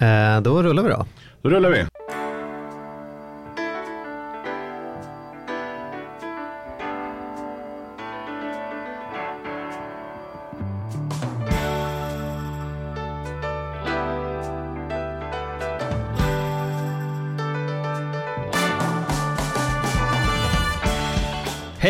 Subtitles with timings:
[0.00, 1.06] Eh, då rullar vi då.
[1.42, 1.84] Då rullar vi.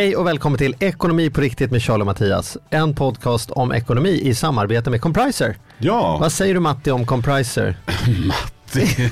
[0.00, 2.58] Hej och välkommen till Ekonomi på riktigt med Charlie och Mattias.
[2.70, 5.56] En podcast om ekonomi i samarbete med Compriser.
[5.78, 7.76] Ja, Vad säger du Matti om Compriser?
[8.26, 9.10] Matti.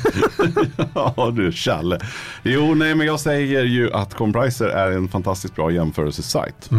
[0.95, 2.01] ja du Challe.
[2.43, 6.69] Jo, nej men jag säger ju att Compriser är en fantastiskt bra jämförelsesajt.
[6.73, 6.79] Eh,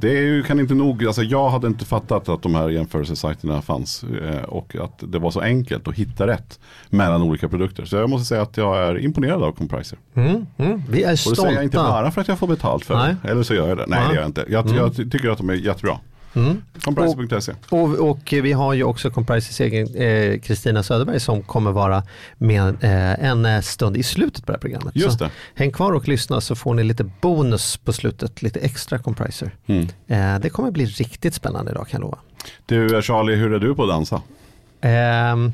[0.00, 3.62] Det är ju, kan inte nog, alltså jag hade inte fattat att de här jämförelsesajterna
[3.62, 6.60] fanns eh, och att det var så enkelt att hitta rätt
[6.90, 7.84] mellan olika produkter.
[7.84, 9.98] Så jag måste säga att jag är imponerad av Compriser.
[10.14, 10.82] Mm, mm.
[10.90, 11.42] Vi är Och det stolta.
[11.42, 13.16] säger jag inte bara för att jag får betalt för Nej.
[13.22, 13.84] det, eller så gör jag det.
[13.88, 14.08] Nej Ja.
[14.08, 14.44] det gör jag inte.
[14.48, 15.98] Jag, jag ty- tycker att de är jättebra.
[16.34, 16.62] Mm.
[16.84, 17.52] Compriser.se.
[17.70, 22.02] Och, och vi har ju också Comprises egen eh, Kristina Söderberg som kommer vara
[22.38, 24.96] med eh, en eh, stund i slutet på det här programmet.
[24.96, 25.30] Just så det.
[25.54, 29.50] häng kvar och lyssna så får ni lite bonus på slutet, lite extra Compriser.
[29.66, 29.86] Mm.
[30.06, 32.18] Eh, det kommer bli riktigt spännande idag kan jag lova.
[32.66, 34.22] Du Charlie, hur är du på att dansa?
[34.80, 35.52] Ehm,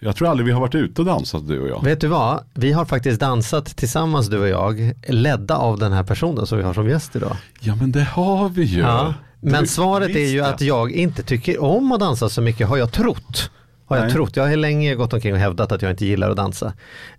[0.00, 1.84] Jag tror aldrig vi har varit ute och dansat du och jag.
[1.84, 2.44] vet du vad?
[2.54, 6.64] Vi har faktiskt dansat tillsammans du och jag, ledda av den här personen som vi
[6.64, 7.36] har som gäst idag.
[7.60, 8.80] Ja men det har vi ju.
[8.80, 9.14] Ja.
[9.40, 12.92] Men svaret är ju att jag inte tycker om att dansa så mycket, har jag
[12.92, 13.50] trott.
[13.88, 14.12] Har jag Nej.
[14.12, 14.36] trott.
[14.36, 16.72] Jag har länge gått omkring och hävdat att jag inte gillar att dansa.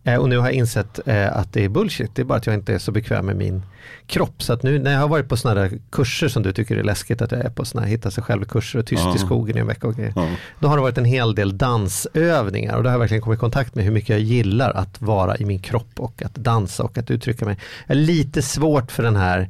[0.03, 2.15] Eh, och nu har jag insett eh, att det är bullshit.
[2.15, 3.61] Det är bara att jag inte är så bekväm med min
[4.07, 4.43] kropp.
[4.43, 6.83] Så att nu när jag har varit på sådana där kurser som du tycker är
[6.83, 9.15] läskigt att jag är på, sådana här hitta sig själv kurser och tyst Ja.
[9.15, 10.13] i skogen i en vecka och grejer.
[10.15, 10.27] Ja.
[10.59, 13.39] Då har det varit en hel del dansövningar och då har jag verkligen kommit i
[13.39, 16.97] kontakt med hur mycket jag gillar att vara i min kropp och att dansa och
[16.97, 17.57] att uttrycka mig.
[17.87, 19.49] Jag är lite svårt för den här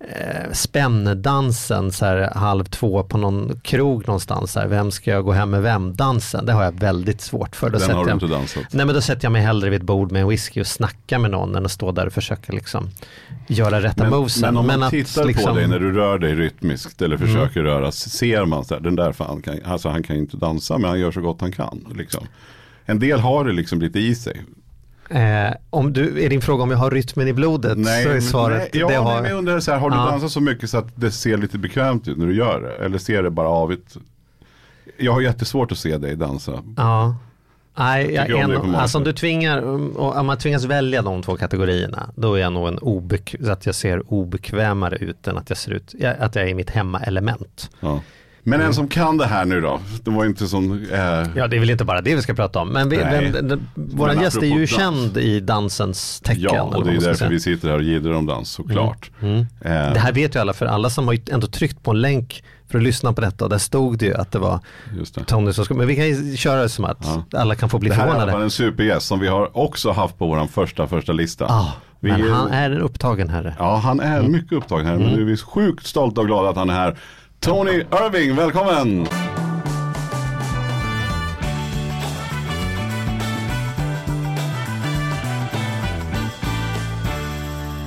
[0.00, 4.52] eh, spänndansen så här halv två på någon krog någonstans.
[4.52, 5.94] Så här, vem ska jag gå hem med vem?
[5.96, 7.70] Dansen, det har jag väldigt svårt för.
[7.70, 8.64] Då Den har du jag, inte dansat.
[8.70, 11.18] nej, men då sätter jag mig hellre vid ett bord med en whisky och snackar
[11.18, 12.88] med någon än att stå där och försöka liksom
[13.46, 14.40] göra rätta Men, movesen.
[14.42, 17.28] men om man att tittar liksom- på dig när du rör dig rytmiskt eller Mm.
[17.28, 20.78] försöker röra, ser man så här, den där fan kan, alltså han kan inte dansa
[20.78, 21.86] men han gör så gott han kan.
[21.96, 22.26] Liksom.
[22.86, 24.42] En del har det liksom lite i sig.
[25.10, 28.58] Eh, om du, är din fråga om jag har rytmen i blodet så är svaret
[28.58, 30.04] nej, ja, det nej, har, men jag undrar så här, har du Ja.
[30.04, 32.84] dansat så mycket så att det ser lite bekvämt ut när du gör det?
[32.84, 33.96] Eller ser det bara avigt?
[34.96, 36.62] Jag har jättesvårt att se dig dansa.
[36.76, 37.16] Ja.
[37.78, 39.62] Nej, jag, om på en, många alltså om du tvingar,
[39.98, 43.74] om man tvingas välja de två kategorierna, då är jag nog en obek, att jag
[43.74, 47.70] ser obekvämare ut än att jag ser ut, jag- att jag är i mitt hemmaelement.
[47.80, 48.00] Ja.
[48.48, 49.80] Men en som kan det här nu då?
[50.04, 50.72] Det var inte som...
[50.92, 50.98] Eh,
[51.36, 53.30] Ja, det är väl inte bara det vi ska prata om, men vi, Nej.
[53.32, 54.70] vem, den, vår Men gäst är ju dans.
[54.70, 56.42] känd i dansens tecken.
[56.42, 57.30] ja, och det är därför säga.
[57.30, 59.10] vi sitter här och jiddrar om dans såklart.
[59.22, 59.38] Mm.
[59.40, 59.46] Eh,
[59.92, 62.78] Det här vet ju alla, för alla som har ändå tryckt på en länk för
[62.78, 64.60] att lyssna på detta, och där stod det ju att det var
[65.14, 65.24] det.
[65.24, 67.88] Tony som skulle, men vi kan ju köra det som att alla kan få bli
[67.88, 68.32] Det här är förvånade.
[68.32, 71.44] fall en supergäst som vi har också haft på vår första första lista.
[71.48, 73.54] Ja, vi, men han är en upptagen herre.
[73.58, 74.96] Ja, han är mycket upptagen här.
[74.96, 76.96] Men är vi sjukt stolta och glada att han är här.
[77.46, 79.08] Tony Irving, välkommen!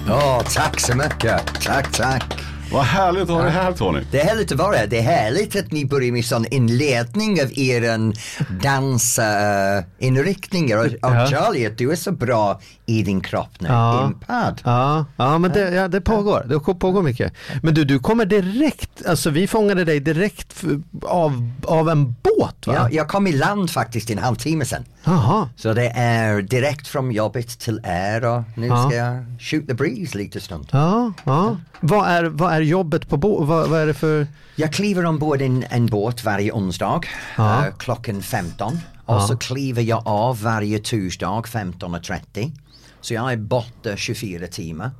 [0.07, 1.61] Ja, tack så mycket.
[1.63, 2.48] Tack, tack.
[2.72, 4.00] Vad härligt att ha dig här Tony.
[4.12, 4.88] Det är härligt att vara här.
[4.88, 8.13] Det är härligt att ni börjar med sån inledning av er
[8.63, 10.78] dansinriktningar.
[10.78, 11.28] och, och Ja.
[11.28, 13.68] Charlie, att du är så bra i din kropp nu.
[13.69, 14.06] Ja.
[14.07, 14.62] Impad.
[14.63, 16.46] Ja, ja men det, ja, det pågår.
[16.50, 17.34] Det pågår mycket.
[17.63, 20.63] Men du, du kommer direkt, alltså vi fångade dig direkt
[21.03, 22.74] av, av en båt va?
[22.75, 24.86] Ja, jag kom i land faktiskt i en halvtimme sedan.
[25.03, 25.50] Jaha.
[25.56, 28.88] Så det är direkt från jobbet till er och nu Ja.
[28.90, 30.68] ska jag shoot the breeze lite stund.
[30.72, 31.57] Ja, ja.
[31.80, 33.47] Vad är, vad är jobbet på båt?
[33.47, 34.27] Vad, vad är det för?
[34.55, 37.01] Jag kliver ombord en, en båt varje onsdag
[37.37, 37.65] Ja.
[37.67, 39.27] eh, klockan 15 och Ja.
[39.27, 42.51] så kliver jag av varje torsdag 15.30.
[43.01, 44.91] Så jag är borta 24 timmar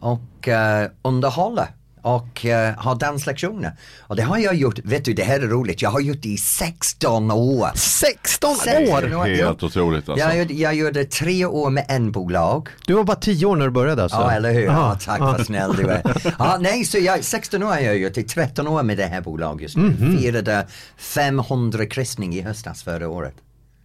[0.00, 1.66] och uh, underhåller
[2.02, 3.72] och eh, har danslektioner.
[4.00, 6.28] Och det har jag gjort, vet du det här är roligt, jag har gjort det
[6.28, 7.70] i 16 år.
[7.74, 9.14] 16 Sex år!
[9.14, 9.24] år.
[9.24, 10.26] Helt otroligt alltså.
[10.26, 12.68] Jag, gjorde, jag gjorde tre år med en bolag.
[12.86, 14.18] Du var bara 10 år när du började alltså?
[14.18, 14.62] Ja, eller hur?
[14.64, 16.32] Ja, tack vad snäll du är.
[16.38, 19.06] Ja, nej, så jag, 16 år har jag gjort, det är 13 år med det
[19.06, 19.82] här bolaget just nu.
[19.82, 20.18] Mhm.
[20.18, 20.66] Firade
[20.96, 23.34] 500 kryssning i höstas förra året.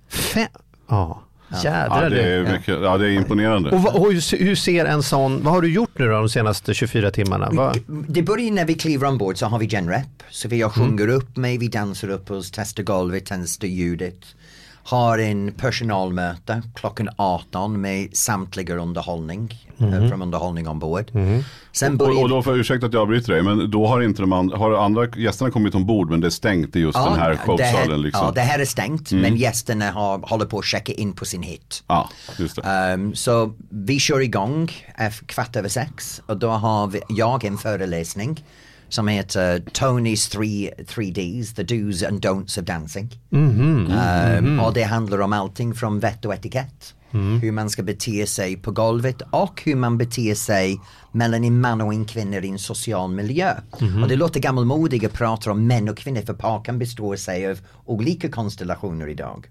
[0.09, 0.47] Fem...
[0.89, 3.69] Ja, Ja, jädrar det är mycket, ja, det är imponerande.
[3.69, 6.29] Och, vad- och hur, hur ser en sån, vad har du gjort nu då de
[6.29, 7.49] senaste 24 timmarna?
[7.51, 10.23] Vad- Det börjar när vi kliver ombord så har vi genrep.
[10.29, 10.69] Så vi Mm.
[10.69, 14.19] sjunger upp mig, vi dansar upp oss, testar golvet, testar ljudet.
[14.85, 20.09] Har en personalmöte klockan 18 med samtliga underhållning mm.
[20.09, 21.11] från underhållning ombord.
[21.13, 21.43] Mm.
[21.71, 24.33] Sen och, och då får ursäkta att jag avbryter dig men då har inte de
[24.33, 27.35] andra, har andra gästerna kommit ombord men det är stängt i just ja, den här
[27.35, 28.01] showsalen?
[28.01, 28.25] Liksom.
[28.25, 29.21] Ja det här är stängt mm.
[29.21, 31.83] men gästerna har, håller på att checka in på sin hit.
[31.87, 32.93] Ja, just det.
[32.93, 34.71] Um, så vi kör igång
[35.25, 38.43] kvart över sex och då har vi, jag en föreläsning
[38.89, 43.19] som heter Tonys 3, 3Ds, the do's and don'ts of dancing.
[43.31, 44.65] Mm -hmm, um, mm -hmm.
[44.65, 46.93] Och det handlar om allting från vett och etikett.
[47.11, 47.39] Mm.
[47.39, 50.79] Hur man ska bete sig på golvet och hur man beter sig
[51.11, 53.53] mellan en man och en kvinna i en social miljö.
[53.81, 54.03] Mm.
[54.03, 57.59] Och det låter gammalmodigt att prata om män och kvinnor för parken består sig av
[57.85, 59.47] olika konstellationer idag.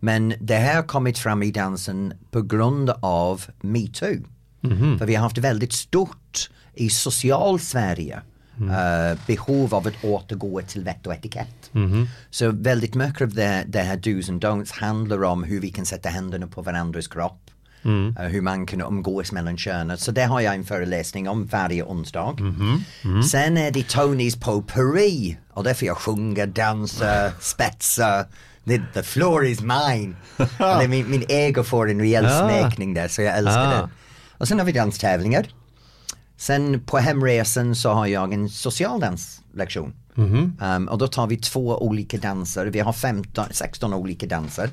[0.00, 4.24] Men det här har kommit fram i dansen på grund av metoo.
[4.64, 4.98] Mm.
[4.98, 8.20] För vi har haft väldigt stort i social Sverige
[8.60, 8.70] Mm.
[8.70, 11.70] Uh, behov av att återgå till vett och etikett.
[11.74, 12.06] Mm.
[12.30, 15.86] Så väldigt mycket av det, det här dos and don'ts handlar om hur vi kan
[15.86, 17.40] sätta händerna på varandras kropp.
[17.82, 18.16] Mm.
[18.20, 19.98] Uh, hur man kan umgås mellan könen.
[19.98, 22.36] Så det har jag en föreläsning om varje onsdag.
[22.40, 22.78] Mm.
[23.04, 23.22] Mm.
[23.22, 28.26] Sen är det Tonys potpourri och där får jag sjunga, dansa, spetsa.
[28.66, 30.16] The, the floor is mine.
[30.88, 32.48] min, min ego får en rejäl ja.
[32.48, 33.70] smekning där så jag älskar ja.
[33.70, 33.88] det.
[34.38, 35.46] Och sen har vi danstävlingar.
[36.36, 39.92] Sen på hemresan så har jag en socialdanslektion.
[40.16, 40.76] Mm -hmm.
[40.76, 42.66] um, och då tar vi två olika danser.
[42.66, 44.70] Vi har 15, 16 olika danser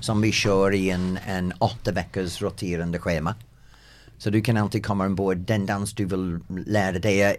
[0.00, 3.34] som vi kör i en, en åtta veckors roterande schema.
[4.18, 7.36] Så du kan alltid komma ombord den dans du vill lära dig.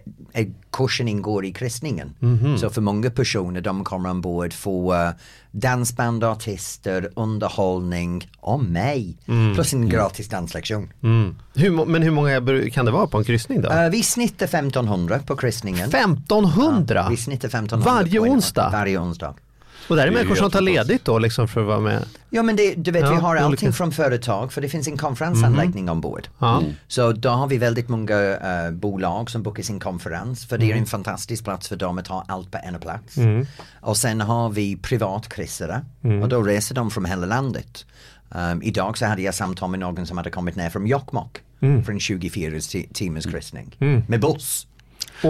[0.72, 2.14] Kursen ingår i kristningen.
[2.22, 2.56] Mm -hmm.
[2.56, 5.10] Så för många personer de kommer ombord få uh,
[5.50, 9.16] dansband, artister, underhållning och mig.
[9.26, 9.54] Mm.
[9.54, 10.92] Plus en gratis danslektion.
[11.02, 11.36] Mm.
[11.54, 13.68] Hur, men hur många kan det vara på en kryssning då?
[13.68, 15.88] Uh, vi snittar 1500 på kryssningen.
[15.88, 16.94] 1500?
[16.94, 18.70] Ja, vi snittar 1500 Varje onsdag?
[18.72, 19.34] Varje onsdag.
[19.88, 22.04] Och där är, människor som tar ledigt då liksom för att vara med?
[22.30, 23.76] Ja men det, du vet ja, vi har allting olika.
[23.76, 25.92] från företag för det finns en konferensanläggning mm.
[25.92, 26.28] ombord.
[26.42, 26.64] Mm.
[26.88, 30.70] Så då har vi väldigt många uh, bolag som bokar sin konferens för det är
[30.70, 30.86] en mm.
[30.86, 33.16] fantastisk plats för dem att ha allt på en plats.
[33.16, 33.46] Mm.
[33.80, 36.22] Och sen har vi privatkryssare mm.
[36.22, 37.86] och då reser de från hela landet.
[38.30, 41.84] Um, idag så hade jag samtal med någon som hade kommit ner från Jokkmokk mm.
[41.84, 42.60] för en 24
[42.92, 43.76] timmars kryssning
[44.08, 44.66] med buss.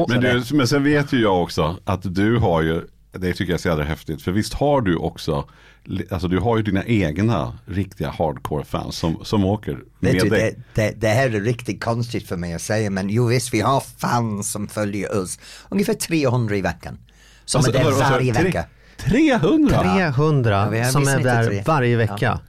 [0.08, 2.82] Men, du, men sen vet ju jag också att du har ju
[3.20, 4.22] det tycker jag är så jävla häftigt.
[4.22, 5.48] För visst har du också,
[6.10, 10.58] alltså du har ju dina egna riktiga hardcore-fans som, som åker med du, dig.
[10.74, 13.60] Det, det, det, här är riktigt konstigt för mig att säga men jo visst vi
[13.60, 15.38] har fans som följer oss.
[15.68, 16.98] Ungefär 300 i veckan.
[17.44, 18.64] Som alltså, är där varje vecka.
[18.96, 19.82] 300?
[19.82, 22.16] 300 ja, som är där varje vecka.
[22.20, 22.40] Ja.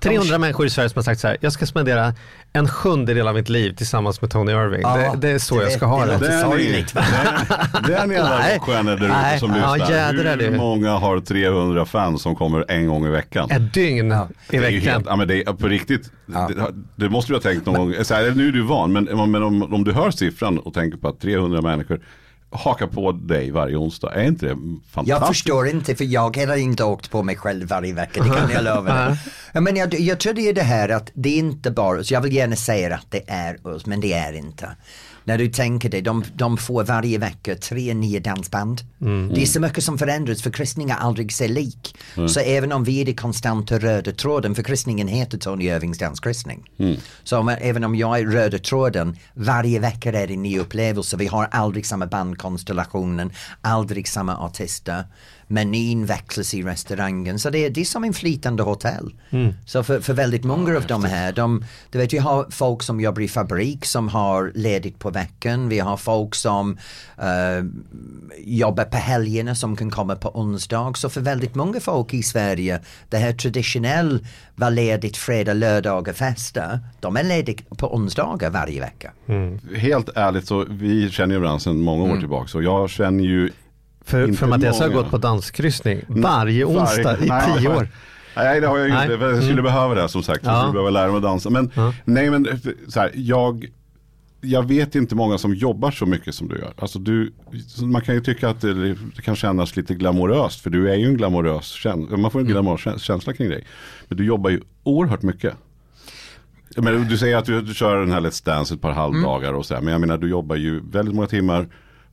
[0.00, 2.14] 300 människor i Sverige som har sagt så här, jag ska spendera
[2.52, 4.80] en sjundedel av mitt liv tillsammans med Tony Irving.
[4.82, 6.18] Ja, det, det, är så det, jag ska ha det.
[6.18, 6.84] Det är ni,
[7.86, 9.78] det är ni alla rockstjärnor där ute som lyssnar.
[9.78, 10.50] Ja, Hur det.
[10.50, 13.50] många har 300 fans som kommer en gång i veckan?
[13.50, 14.28] Ett dygn ja.
[14.50, 14.92] i veckan.
[14.92, 16.50] Helt, ja, men det är, på riktigt, ja.
[16.56, 16.74] det,
[17.04, 18.04] det, måste du ha tänkt någon gång.
[18.04, 20.98] Så här, nu är du van, men, men om, om du hör siffran och tänker
[20.98, 22.00] på att 300 människor
[22.54, 24.14] haka på dig varje onsdag.
[24.14, 25.08] Är inte det fantastiskt?
[25.08, 28.50] Jag förstår inte för jag har inte åkt på mig själv varje vecka, det kan
[28.50, 29.18] jag lova dig.
[29.62, 32.20] men jag, jag tror det är det här att det är inte bara, så jag
[32.20, 34.76] vill gärna säga att det är oss, men det är inte
[35.24, 38.80] när du tänker dig, de, de får varje vecka tre nya dansband.
[39.00, 39.34] Mm.
[39.34, 41.96] Det är så mycket som förändras för kristningen är aldrig sig lik.
[42.16, 42.28] Mm.
[42.28, 46.70] Så även om vi är det konstanta röda tråden, för kristningen heter Tony Irvings danskristning.
[46.78, 46.96] Mm.
[47.22, 51.16] Så om, även om jag är röda tråden, varje vecka är det en ny upplevelse.
[51.16, 55.04] Vi har aldrig samma bandkonstellationen, aldrig samma artister
[55.54, 57.38] menyn växlas i restaurangen.
[57.38, 59.14] Så det är, det är som en flytande hotell.
[59.30, 59.52] Mm.
[59.66, 63.00] Så för, för väldigt många av de här, de, du vet vi har folk som
[63.00, 65.68] jobbar i fabrik som har ledigt på veckan.
[65.68, 66.78] Vi har folk som
[67.18, 67.64] uh,
[68.44, 70.92] jobbar på helgerna som kan komma på onsdag.
[70.96, 74.18] Så för väldigt många folk i Sverige, det här traditionella
[74.54, 76.80] var ledigt fredag, lördag och festa.
[77.00, 79.12] De är lediga på onsdagar varje vecka.
[79.26, 79.60] Mm.
[79.76, 82.20] Helt ärligt så vi känner ju varandra sedan många år mm.
[82.20, 83.50] tillbaka och jag känner ju
[84.04, 87.88] för, för Mattias har gått på danskryssning varje onsdag varje, i nej, tio år.
[88.36, 89.64] Nej det har jag inte, jag skulle mm.
[89.64, 90.44] behöva det som sagt.
[90.44, 91.50] Jag skulle behöva lära mig att dansa.
[91.50, 91.94] Men ja.
[92.04, 93.66] nej men så här, jag,
[94.40, 96.72] jag vet inte många som jobbar så mycket som du gör.
[96.76, 97.32] Alltså du,
[97.82, 100.60] man kan ju tycka att det, det kan kännas lite glamoröst.
[100.60, 102.16] För du är ju en glamorös känsla.
[102.16, 102.52] Man får en mm.
[102.52, 103.66] glamorös känsla kring dig.
[104.08, 105.54] Men du jobbar ju oerhört mycket.
[106.76, 109.58] Men du säger att du, du kör den här Let's Dance ett par halvdagar mm.
[109.58, 109.80] och så här.
[109.80, 111.68] Men jag menar du jobbar ju väldigt många timmar.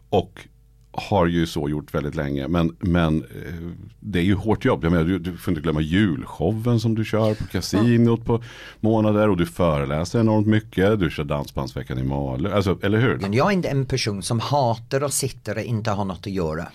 [0.10, 0.48] Och
[0.94, 2.48] har ju så gjort väldigt länge.
[2.48, 3.54] Men, men eh,
[4.00, 4.84] det är ju hårt jobb.
[4.84, 8.44] Jag menar, du, du får inte glömma julshowen som du kör på kasinot på
[8.80, 9.30] månader.
[9.30, 11.00] Och du föreläser enormt mycket.
[11.00, 12.56] Du kör Dansbandsveckan i Malö.
[12.56, 13.18] Alltså, eller hur?
[13.18, 16.34] Men jag är inte en person som hatar att sitta och inte ha något att
[16.34, 16.68] göra.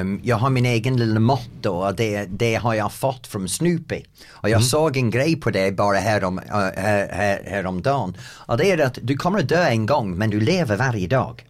[0.00, 4.02] Um, jag har min egen lilla motto och det, det har jag fått från Snoopy.
[4.30, 8.16] Och jag såg en grej på det bara härom, uh, här, här, häromdagen.
[8.22, 11.44] Och det är att du kommer att dö en gång men du lever varje dag.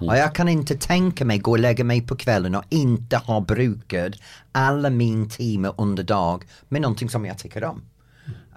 [0.00, 3.40] Och jag kan inte tänka mig gå och lägga mig på kvällen och inte ha
[3.40, 4.12] brukat
[4.52, 7.82] alla min timmar under dag med någonting som jag tycker om.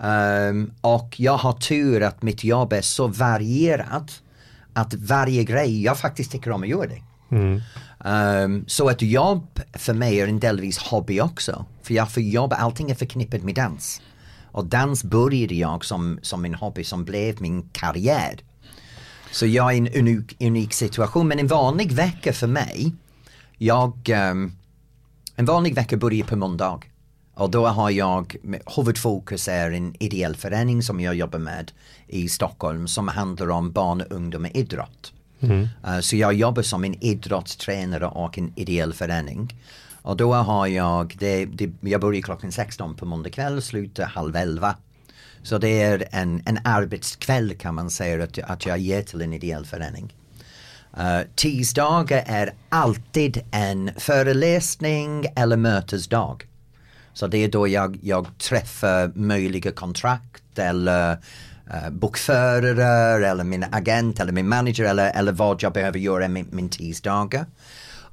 [0.04, 4.22] Um, och jag har tur att mitt jobb är så varierat
[4.74, 7.02] att varje grej jag faktiskt tycker om att göra det.
[8.06, 11.66] Um, så ett jobb för mig är en delvis hobby också.
[11.84, 14.02] För jag får jobba, allting är förknippat med dans.
[14.52, 18.40] Och dans började jag som, som min hobby som blev min karriär.
[19.34, 21.28] Så jag är i en unik, unik situation.
[21.28, 22.94] Men en vanlig vecka för mig,
[23.58, 24.52] jag, um,
[25.36, 26.80] en vanlig vecka börjar på måndag.
[27.34, 28.36] Och då har jag,
[28.76, 31.72] huvudfokus är en ideell förening som jag jobbar med
[32.08, 35.14] i Stockholm som handlar om barn och ungdom med idrott.
[35.88, 39.56] Uh, så jag jobbar som en idrottstränare och en ideell förening.
[40.02, 44.36] Och då har jag, det, det, jag börjar klockan 16 på måndag kväll, slutar halv
[44.36, 44.76] 11.
[45.44, 49.34] Så det är en, en arbetskväll kan man säga att, att jag ger till en
[49.34, 50.14] ideell förening.
[50.98, 56.48] Uh, tisdagar är alltid en föreläsning eller mötesdag.
[57.14, 64.20] Så det är då jag, jag träffar möjliga kontrakt eller uh, bokförare eller min agent
[64.20, 67.46] eller min manager eller, eller vad jag behöver göra med min tisdagar.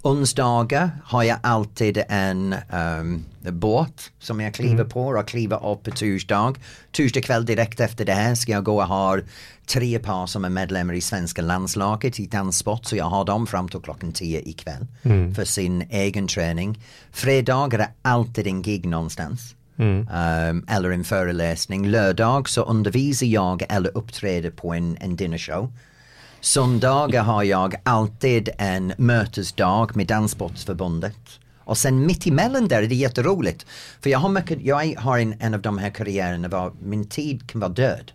[0.02, 2.54] Onsdagar har jag alltid en
[3.00, 6.54] um, båt som jag kliver på och kliver upp på torsdag.
[6.92, 9.18] Torsdag kväll direkt efter det här ska jag gå och ha
[9.66, 13.68] tre par som är medlemmar i svenska landslaget i danssport så jag har dem fram
[13.68, 14.86] till klockan tio ikväll
[15.34, 16.82] för sin egen träning.
[17.12, 19.54] Fredagar är alltid en gig någonstans.
[19.78, 21.86] Um, eller en föreläsning.
[21.86, 25.72] Lördag så undervisar jag eller uppträder på en, en dinnershow.
[26.40, 31.16] Söndagar har jag alltid en mötesdag med Danssportsförbundet.
[31.58, 33.66] Och sen mitt emellan där är det jätteroligt.
[34.00, 37.50] För jag har, mycket, jag har en, en av de här karriärerna var min tid
[37.50, 38.12] kan vara död.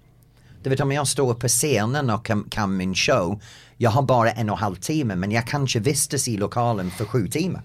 [0.63, 3.41] Du vet om jag står på scenen och kan, kan min show,
[3.77, 7.05] jag har bara en och en halv timme men jag kanske vistas i lokalen för
[7.05, 7.61] sju timmar.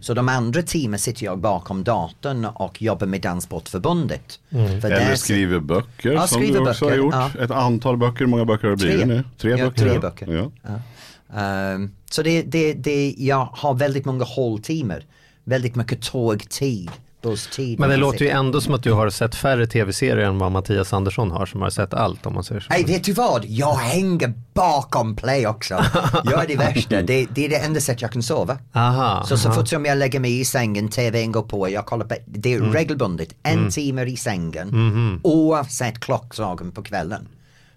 [0.00, 4.40] Så de andra timmarna sitter jag bakom datorn och jobbar med Danssportförbundet.
[4.50, 7.14] För Eller där- skriver böcker Ja, som skriver du också böcker, har gjort.
[7.36, 7.44] ja.
[7.44, 9.24] Ett antal böcker, hur många böcker har det blivit nu?
[9.38, 9.82] Tre ja, böcker?
[9.88, 10.32] Tre böcker.
[10.34, 10.50] Ja.
[10.62, 11.74] Ja.
[11.74, 15.04] Um, så det, det, det, jag har väldigt många håltimmar.
[15.44, 16.90] Väldigt mycket tågtid,
[17.22, 17.78] busstid.
[17.80, 20.92] Men det låter ju ändå som att du har sett färre tv-serier än vad Mattias
[20.92, 22.66] Andersson har som har sett allt om man säger så.
[22.70, 23.44] Nej, vet du vad?
[23.44, 25.74] Jag hänger bakom play också.
[26.24, 27.02] Jag är det värsta.
[27.02, 28.58] Det, det är det enda sättet jag kan sova.
[28.72, 29.56] Aha, Så så aha.
[29.58, 32.58] fort som jag lägger mig i sängen, tvn går på, jag kollar på, det är
[32.58, 32.72] Mm.
[32.72, 35.20] regelbundet, en timme i sängen Mm-hmm.
[35.22, 37.28] oavsett klockslagen på kvällen.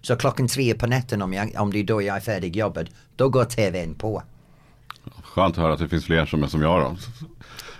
[0.02, 2.88] Så klockan tre på natten om, jag, om det är då jag är färdig jobbet,
[3.16, 4.22] då går tvn på.
[5.22, 6.96] Skönt att höra att det finns fler som är som jag då.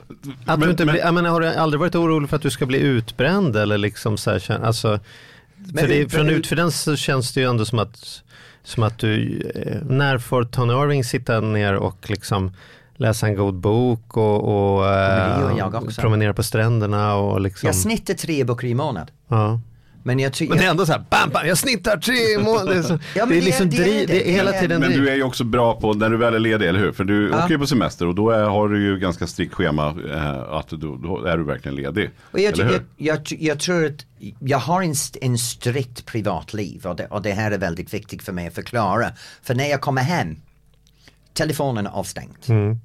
[0.09, 2.43] Att Men- du inte men- blir, jag menar, har du aldrig varit orolig för att
[2.43, 5.01] du ska bli utbränd eller liksom så här, alltså,
[5.79, 8.23] för det, från men- utfidens så känns det ju ändå som att,
[8.63, 12.53] som att du, eh, när får Tony Irving sitta ner och liksom
[12.97, 16.01] läsa en god bok och, och men eh, också.
[16.01, 17.67] promenera på stränderna och liksom.
[17.67, 19.11] Jag snittar tre böcker i månad.
[19.29, 19.61] ja.
[20.07, 20.51] Men jag tycker...
[20.55, 22.73] Men det är ändå så här, bam, bam, jag snittar tre månader.
[22.73, 24.13] Det är, så, Ja, men det är liksom det driv, det.
[24.13, 25.03] det är hela tiden Men driv.
[25.03, 26.93] du är ju också bra på när du väl är ledig, eller hur?
[26.93, 27.39] För du Ja.
[27.45, 30.69] åker ju på semester och då är, har du ju ganska strikt schema eh, att
[30.69, 32.11] du, då är du verkligen ledig.
[32.31, 32.73] Och jag, eller hur?
[32.73, 34.07] jag, jag, jag tror att
[34.41, 38.33] jag har en, en strikt privatliv och det, och det här är väldigt viktigt för
[38.33, 39.09] mig att förklara.
[39.43, 40.37] För när jag kommer hem,
[41.33, 42.49] telefonen är avstängt.
[42.49, 42.79] Mm.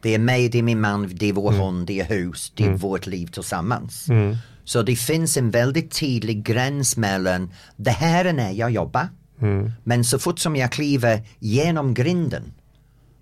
[0.00, 2.64] Det är mig, det är min man, det är vår hund, det är hus, det
[2.64, 4.08] är vårt liv tillsammans.
[4.08, 4.36] Mm.
[4.64, 9.08] Så det finns en väldigt tydlig gräns mellan det här är när jag jobbar,
[9.40, 9.72] Mm.
[9.84, 12.52] men så fort som jag kliver genom grinden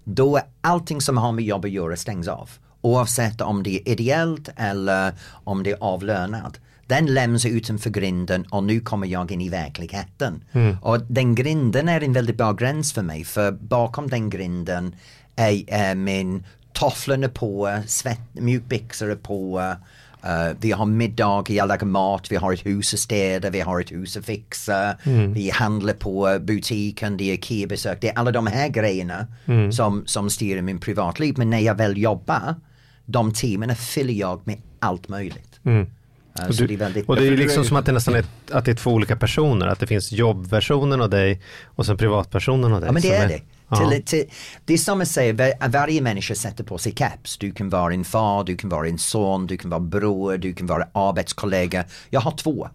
[0.05, 2.51] då är allting som har med jobb att göra stängs av.
[2.81, 5.13] Oavsett om det är ideellt eller
[5.45, 6.61] om det är avlönat.
[6.87, 10.45] Den lämnas utanför grinden och nu kommer jag in i verkligheten.
[10.83, 14.95] Och den grinden är en väldigt bra gräns för mig för bakom den grinden
[15.37, 19.75] är, är min tofflorna på, svett, mjukbyxor på,
[20.25, 23.81] eh, vi har middag, jag lagar mat, vi har ett hus att städa, vi har
[23.81, 24.97] ett hus att fixa,
[25.35, 29.27] vi handlar på butiken, det är IKEA-besök, det är alla de här grejerna
[29.73, 31.35] som, som styr min privatliv.
[31.39, 32.55] Men när jag väl jobbar,
[33.07, 35.61] de timmarna fyller jag med allt möjligt.
[36.39, 37.09] Eh, Och, du, det är väldigt...
[37.09, 39.17] och det är liksom är- som att det nästan är, att det är två olika
[39.17, 42.89] personer, att det finns jobbversionen av dig och sen privatpersonen av dig.
[42.89, 43.41] Ja men det som är det.
[43.77, 44.25] Till, till,
[44.65, 47.39] det är som att säga, var, varje människa sätter på sig caps.
[47.39, 50.55] Du kan vara en far, du kan vara en son, du kan vara bror, du
[50.55, 51.85] kan vara arbetskollega.
[52.11, 52.69] Jag har två.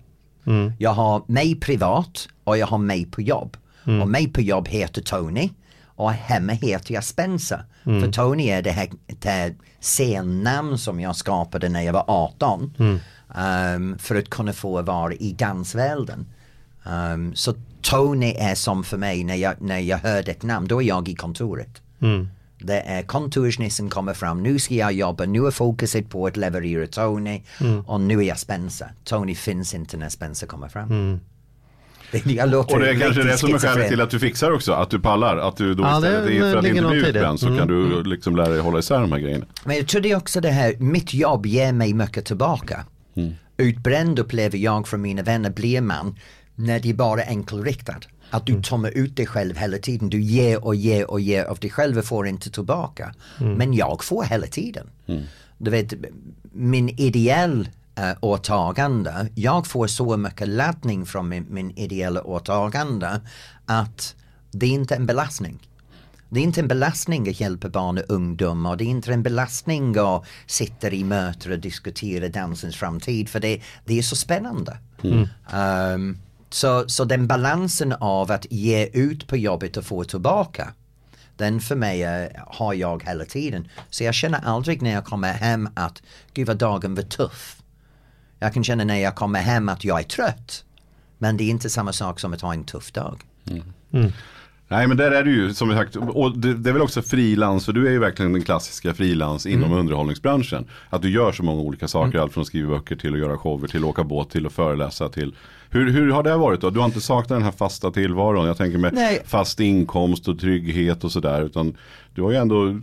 [0.45, 0.71] Mm.
[0.79, 3.57] Jag har mig privat och jag har mig på jobb.
[4.01, 5.49] Och mig på jobb heter Tony.
[5.85, 7.63] och hemma heter jag Spencer.
[7.83, 12.73] För Tony är det här, det här scennamn som jag skapade när jag var 18.
[13.35, 16.25] ehm, för att kunna få vara i dansvärlden.
[16.85, 17.53] Ehm, så
[17.89, 21.09] Tony är som för mig när jag, när jag hör ett namn, då är jag
[21.09, 21.81] i kontoret.
[22.59, 26.87] Det är kontorsnissen kommer fram, nu ska jag jobba, nu är fokuset på att leverera
[26.87, 27.41] Tony
[27.85, 28.91] och nu är jag Spencer.
[29.03, 31.19] Tony finns inte när Spencer kommer fram.
[32.11, 34.51] Det, jag låter Och det är kanske det som är skälet till att du fixar
[34.51, 35.37] också, att du pallar.
[35.37, 37.07] Att du då Ja, det istället, är för att inte bli det.
[37.07, 39.45] utbränd så Mm, kan du liksom lära dig hålla isär de här grejerna.
[39.63, 42.85] Men jag tror det är också det här, mitt jobb ger mig mycket tillbaka.
[43.57, 46.15] Utbränd upplever jag från mina vänner blir man
[46.57, 47.99] när det är bara enkelriktad.
[48.29, 50.09] Att du tömmer ut dig själv hela tiden.
[50.09, 53.13] Du ger och ger och ger av dig själv och får inte tillbaka.
[53.39, 54.89] Men jag får hela tiden.
[55.57, 55.93] Du vet,
[56.51, 63.21] min ideell uh, åtagande, jag får så mycket laddning från min, min ideella åtagande
[63.65, 64.15] att
[64.51, 65.67] det är inte en belastning.
[66.29, 68.75] Det är inte en belastning att hjälpa barn och ungdomar.
[68.75, 73.29] Det är inte en belastning att sitta i möten och diskutera dansens framtid.
[73.29, 74.77] För det, det är så spännande.
[75.53, 76.17] Um,
[76.49, 80.73] så, så den balansen av att ge ut på jobbet och få tillbaka.
[81.37, 83.67] Den för mig eh, har jag hela tiden.
[83.89, 86.01] Så jag känner aldrig när jag kommer hem att
[86.33, 87.61] gud vad dagen var tuff.
[88.39, 90.63] Jag kan känna när jag kommer hem att jag är trött.
[91.17, 93.21] Men det är inte samma sak som att ha en tuff dag.
[94.69, 97.65] Nej men där är du ju som sagt, och det, det är väl också frilans,
[97.65, 99.79] för du är ju verkligen den klassiska frilans inom Mm.
[99.79, 100.65] underhållningsbranschen.
[100.89, 103.37] Att du gör så många olika saker, allt från att skriva böcker till att göra
[103.37, 105.35] shower, till att åka båt, till att föreläsa, till
[105.69, 106.69] hur, hur har det varit då?
[106.69, 109.21] Du har inte saknat den här fasta tillvaron, jag tänker med Nej.
[109.25, 111.41] fast inkomst och trygghet och sådär.
[111.41, 111.77] Utan
[112.15, 112.79] du har ju ändå,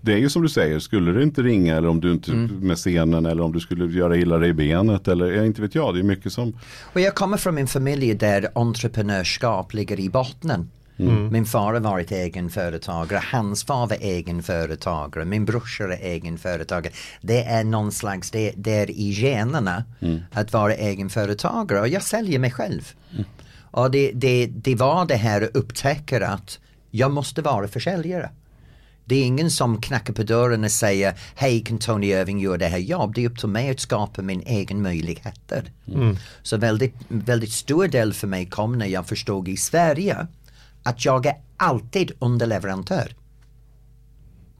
[0.00, 2.68] det är ju som du säger, skulle det inte ringa eller om du inte Mm.
[6.92, 10.70] Och jag kommer från en familj där entreprenörskap ligger i botten.
[11.30, 16.92] Min far har varit egenföretagare, hans far var egenföretagare, min brorsa är egenföretagare.
[17.20, 19.84] Det är någon slags, det, det är i generna
[20.32, 22.92] att vara egenföretagare och jag säljer mig själv.
[23.70, 26.58] Och det, det, det var det här att upptäcka att
[26.90, 28.30] jag måste vara försäljare.
[29.04, 32.66] Det är ingen som knackar på dörren och säger hej kan Tony Irving göra det
[32.66, 33.14] här jobb?
[33.14, 35.72] Det är upp till mig att skapa min egen möjligheter.
[36.42, 40.26] Så väldigt, väldigt stor del för mig kom när jag förstod i Sverige
[40.88, 43.14] att jag är alltid underleverantör.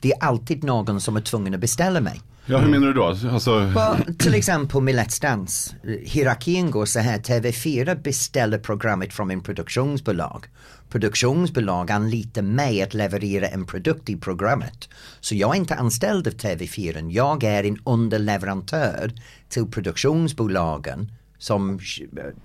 [0.00, 2.20] Det är alltid någon som är tvungen att beställa mig.
[2.46, 3.04] Ja, hur menar du då?
[3.06, 5.74] Alltså, Well, till exempel med Let's Dance.
[6.02, 7.18] Hierarkin går så här.
[7.18, 10.46] TV4 beställer programmet från en produktionsbolag.
[10.88, 14.88] Produktionsbolag anlitar mig att leverera en produkt i programmet.
[15.20, 17.10] Så jag är inte anställd av TV4.
[17.10, 19.12] Jag är en underleverantör
[19.48, 21.78] till produktionsbolagen som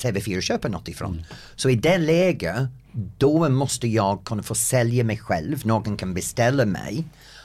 [0.02, 1.22] TV4 köper något ifrån.
[1.56, 2.58] Så i det läget,
[3.18, 5.68] då måste jag kunna få sälja mig själv.
[5.68, 7.04] Någon kan beställa mig.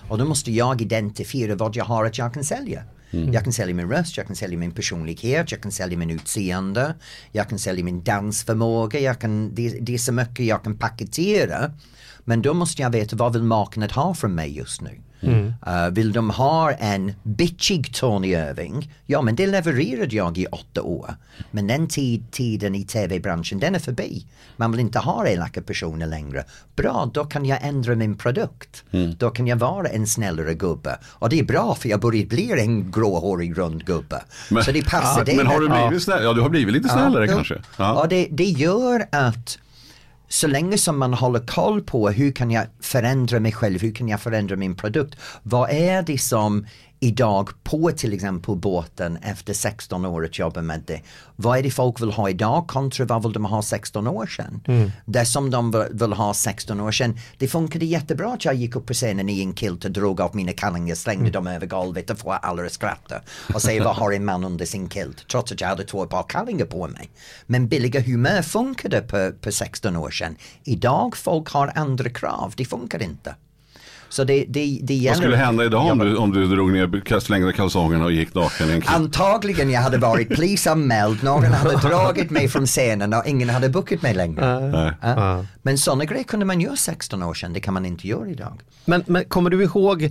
[0.08, 2.82] Och då måste jag identifiera vad jag har att jag kan sälja.
[3.10, 6.94] Jag kan sälja min röst, jag kan sälja min personlighet, jag kan sälja min utseende,
[7.32, 11.72] jag kan sälja min dansförmåga, jag kan, det, det är så mycket jag kan paketera.
[12.28, 15.00] Men då måste jag veta vad vill marknaden ha från mig just nu.
[15.22, 18.92] Uh, vill de ha en bitchig Tony Irving?
[19.06, 21.14] Ja men det levererade jag i åtta år.
[21.50, 24.26] Men den tid, tiden i tv-branschen den är förbi.
[24.56, 26.44] Man vill inte ha elaka personer längre.
[26.76, 28.84] Bra, då kan jag ändra min produkt.
[29.18, 30.98] Då kan jag vara en snällare gubbe.
[31.08, 34.22] Och det är bra för jag börjar bli en gråhårig rund gubbe.
[34.50, 35.36] Men- Så det passar Ja, det.
[35.36, 36.22] men har du blivit snäll?
[36.24, 37.54] Ja, du har blivit lite snällare Ja, kanske.
[37.54, 38.06] Ja, Ja.
[38.10, 39.58] det, det gör att
[40.28, 44.08] så länge som man håller koll på hur kan jag förändra mig själv, hur kan
[44.08, 45.16] jag förändra min produkt.
[45.42, 46.66] Vad är det som
[47.00, 51.00] idag på till exempel båten efter 16 år att jobba med det.
[51.36, 54.60] Vad är det folk vill ha idag kontra vad vill de ha 16 år sedan?
[55.06, 58.86] Det som de vill- ha 16 år sedan, det funkade jättebra att jag gick upp
[58.86, 62.18] på scenen i en kilt och drog av mina kallingar, slängde dem över golvet och
[62.18, 63.20] få alla att skratta
[63.54, 65.24] och säga vad har en man under sin kilt?
[65.30, 67.10] Trots att jag hade två par kallingar på mig.
[67.46, 70.36] Men billiga humör funkade på, på 16 år sedan.
[70.64, 73.34] Idag folk har andra krav, det funkar inte.
[74.08, 75.08] Så det, det, det.
[75.08, 78.70] Vad skulle hända idag om du, om du drog ner, slängde kalsongerna och gick naken
[78.70, 78.82] i en?
[78.86, 84.02] Antagligen jag hade varit polisanmäld, någon hade dragit mig från scenen och ingen hade bokat
[84.02, 84.70] mig längre.
[84.70, 84.92] Nej.
[85.02, 85.44] Ja.
[85.62, 88.60] Men sådana grejer kunde man göra 16 år sedan, det kan man inte göra idag.
[88.84, 90.10] Men, men kommer du ihåg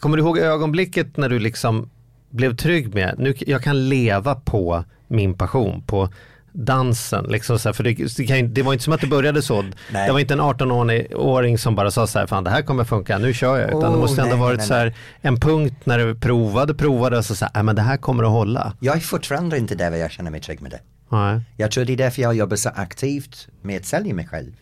[0.00, 1.90] Kommer du ihåg ögonblicket när du liksom
[2.30, 6.08] blev trygg med, nu, jag kan leva på min passion, på
[6.52, 7.24] dansen.
[7.24, 9.62] Liksom så här, för det, det, kan, det var inte som att det började så.
[9.62, 10.06] Nej.
[10.06, 13.18] Det var inte en 18-åring som bara sa så här, fan det här kommer funka,
[13.18, 13.68] nu kör jag.
[13.68, 16.74] Utan det Oh, måste ändå nej, varit nej, så här, en punkt när du provade,
[16.74, 18.72] provade och så sa, nej men det här kommer att hålla.
[18.80, 20.80] Jag är fortfarande inte där jag känner mig trygg med det.
[21.08, 21.40] Nej.
[21.56, 24.52] Jag tror det är därför jag jobbar så aktivt med att sälja mig själv.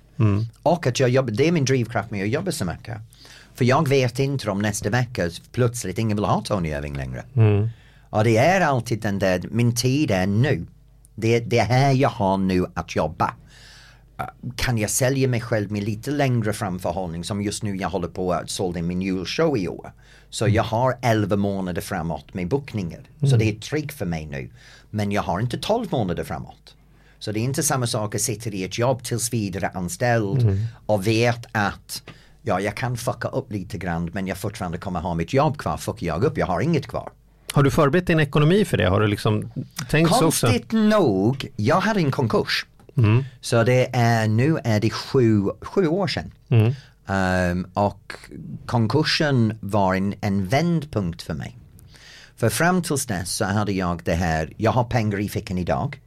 [0.62, 2.98] Och att jag jobbar, det är min drivkraft med att jobba så mycket.
[3.54, 7.24] För jag vet inte om nästa vecka plötsligt ingen vill ha Tony Irving längre.
[8.10, 10.66] Och det är alltid den där, min tid är nu.
[11.20, 13.34] Det, det är här jag har nu att jobba.
[14.20, 18.08] Uh, Kan jag sälja mig själv med lite längre framförhållning som just nu jag håller
[18.08, 19.92] på att sålde min julshow i år.
[20.30, 23.00] Så jag har 11 månader framåt med bokningar.
[23.20, 24.50] Så det är ett trick för mig nu.
[24.90, 26.74] Men jag har inte 12 månader framåt.
[27.18, 31.06] Så det är inte samma sak att sitta i ett jobb tills vidare anställd och
[31.06, 32.02] vet att
[32.42, 35.76] ja, jag kan fucka upp lite grann men jag fortfarande kommer ha mitt jobb kvar.
[35.76, 37.10] Fuckar jag upp, jag har inget kvar.
[37.52, 38.88] Har du förberett din ekonomi för det?
[38.88, 39.50] Har du liksom
[39.90, 40.46] tänkt så också?
[40.46, 42.66] Konstigt nog, jag hade en konkurs.
[43.40, 46.32] Så det är, nu är det sju, sju år sedan.
[47.06, 48.14] Ehm, och
[48.66, 51.56] konkursen var en, en vändpunkt för mig.
[52.36, 56.00] För fram tills dess så hade jag det här, jag har pengar i fickan idag.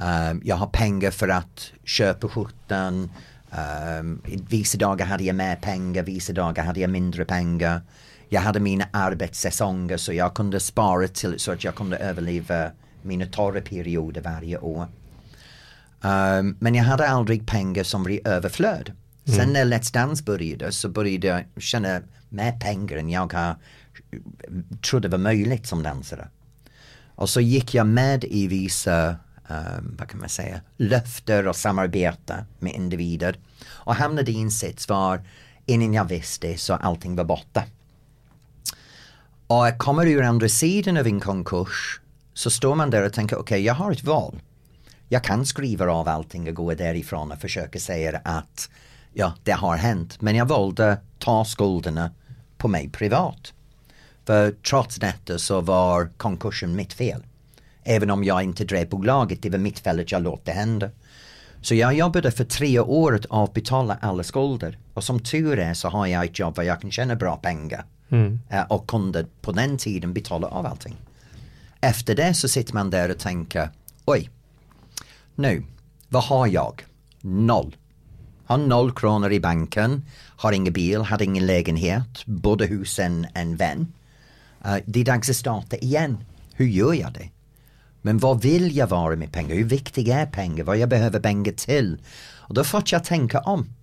[0.00, 3.10] Ehm, jag har pengar för att köpa skjortan.
[4.00, 7.80] Um, vissa dagar hade jag mer pengar, vissa dagar hade jag mindre pengar.
[8.32, 12.70] Jag hade mina arbetssäsonger så jag kunde spara till så att jag kunde överleva
[13.02, 14.86] mina torra perioder varje år.
[16.00, 18.92] Um, men jag hade aldrig pengar som var i överflöd.
[19.24, 23.56] Sen när Let's Dance började så började jag tjäna mer pengar än jag har,
[24.90, 26.28] trodde var möjligt som dansare.
[27.14, 29.08] Och så gick jag med i vissa,
[29.48, 33.36] um, vad kan man säga, löfter och samarbete med individer.
[33.66, 35.22] Och hamnade i en sits var
[35.66, 37.64] innan jag visste så allting var borta.
[39.52, 42.00] Och jag kommer ur andra sidan av en konkurs
[42.34, 44.40] så står man där och tänker okej jag har ett val.
[45.08, 48.70] Jag kan skriva av allting och gå därifrån och försöka säga att
[49.12, 52.10] ja det har hänt men jag valde ta skulderna
[52.58, 53.52] på mig privat.
[54.26, 57.22] För trots detta så var konkursen mitt fel.
[57.84, 60.90] Även om jag inte drev bolaget, det var mitt fel att jag låt det hända.
[61.62, 64.78] Så jag jobbade för tre år att avbetala alla skulder.
[64.94, 67.84] Och som tur är så har jag ett jobb där jag kan tjäna bra pengar.
[68.12, 68.40] Mm.
[68.50, 70.96] Eh, och kunde på den tiden betala av allting.
[71.80, 73.70] Efter det så sitter man där och tänker,
[74.04, 74.30] oj,
[75.34, 75.64] nu,
[76.08, 76.84] vad har jag?
[77.20, 77.76] Noll.
[78.44, 80.02] Har noll kronor i banken,
[80.36, 83.92] har ingen bil, hade ingen lägenhet, bodde hos en, en vän.
[84.66, 86.24] Uh, det är dags att starta igen.
[86.54, 87.30] Hur gör jag det?
[88.02, 89.54] Men vad vill jag vara med pengar?
[89.54, 90.64] Hur viktiga är pengar?
[90.64, 91.98] Vad jag behöver pengar till?
[92.34, 93.74] Och då får jag tänka om.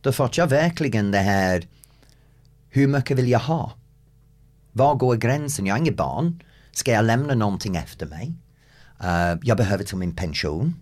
[0.00, 1.66] Då får jag verkligen det här,
[2.70, 3.72] hur mycket vill jag ha?
[4.72, 5.66] Var går gränsen?
[5.66, 6.42] Jag har inget barn.
[6.72, 8.34] Ska jag lämna någonting efter mig?
[9.04, 10.74] Uh, jag behöver till min pension.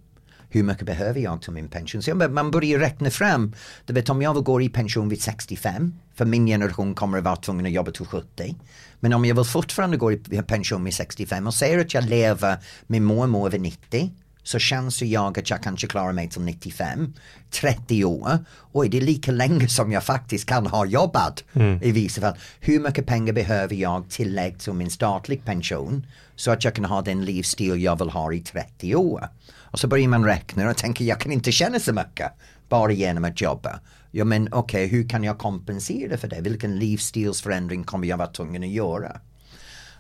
[0.51, 2.03] Hur mycket behöver jag till min pension?
[2.03, 3.55] Så man börjar räkna fram.
[3.87, 7.24] Du vet om jag vill gå i pension vid 65, för min generation kommer att
[7.24, 8.57] vara tvungen att jobba till 70.
[9.01, 12.57] Men om jag vill fortfarande gå i pension vid 65 och säger att jag lever
[12.87, 14.11] med mormor över 90
[14.49, 17.15] så chansar jag att jag kanske klarar mig till 95,
[17.51, 18.39] 30 år.
[18.73, 21.45] Oj, det är lika länge som jag faktiskt kan ha jobbat
[21.83, 22.37] i vissa fall.
[22.61, 26.07] Hur mycket pengar behöver jag tillägg till min statlig pension
[26.37, 29.29] så att jag kan ha den livsstil jag vill ha i 30 år?
[29.55, 32.33] Och så börjar man räkna och tänker jag kan inte känna så mycket
[32.69, 33.81] bara genom att jobba.
[34.11, 36.41] Ja men okej, hur kan jag kompensera för det?
[36.41, 39.21] Vilken livsstilsförändring kommer jag vara tvungen att göra?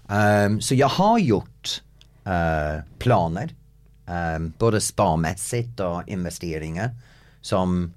[0.08, 1.82] Ehm, så jag har gjort
[2.24, 3.54] eh, planer,
[4.10, 6.90] ehm, både sparmässigt och investeringar
[7.40, 7.92] som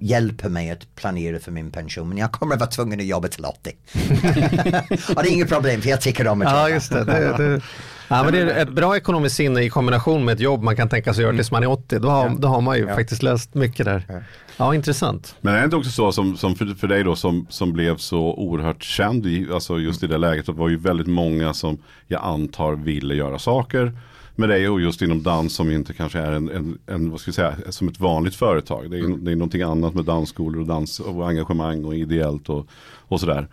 [0.00, 2.08] hjälper mig att planera för min pension.
[2.08, 3.70] Men jag kommer att vara tvungen att jobba till 80.
[5.16, 6.68] och det är inget problem för jag tycker om att Ja, jobba.
[6.68, 7.04] just det.
[7.04, 7.60] det, det.
[8.08, 10.88] Ja, men det är ett bra ekonomiskt sinne i kombination med ett jobb man kan
[10.88, 11.98] tänka sig göra tills man är 80.
[11.98, 14.24] Då har, då har man ju faktiskt löst mycket där.
[14.56, 15.36] Ja, intressant.
[15.40, 17.96] Men är det inte också så som, som för, för dig då som, som blev
[17.96, 21.54] så oerhört känd, i, alltså just i det läget, att det var ju väldigt många
[21.54, 23.92] som jag antar ville göra saker
[24.36, 27.30] med dig och just inom dans som inte kanske är en, en, en vad ska
[27.30, 28.90] vi säga, som ett vanligt företag.
[28.90, 32.66] Det är, det är någonting annat med dansskolor och dans och engagemang och ideellt och,
[33.08, 33.48] och sådär.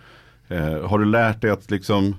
[0.47, 2.15] Eh, har du lärt dig att liksom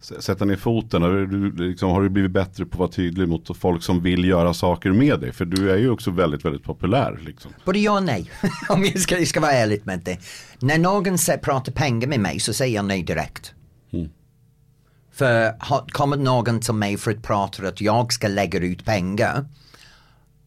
[0.00, 1.02] sätta ner foten?
[1.02, 4.24] Har du, liksom, har du blivit bättre på att vara tydlig mot folk som vill
[4.24, 5.32] göra saker med dig?
[5.32, 7.18] För du är ju också väldigt, väldigt populär.
[7.26, 7.50] Liksom.
[7.64, 8.30] Både ja och nej.
[8.68, 10.18] Om jag ska, jag ska vara ärlig med det.
[10.60, 13.54] När någon pratar pengar med mig så säger jag nej direkt.
[15.18, 15.54] För
[15.92, 19.44] kommer någon till mig för att prata att jag ska lägga ut pengar.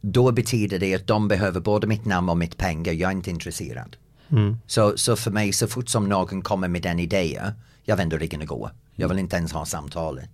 [0.02, 2.94] Då betyder det att de behöver både mitt namn och mitt pengar.
[2.94, 3.96] Jag är inte intresserad.
[4.68, 7.52] Så, så för mig så fort som någon kommer med den idén.
[7.84, 8.72] Jag vänder ryggen och går.
[8.96, 10.30] Jag vill inte ens ha samtalet.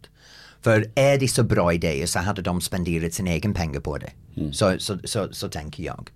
[0.62, 4.12] För är det så bra idéer så hade de spenderat sin egen pengar på det.
[4.52, 6.10] Så, så, så, så tänker jag.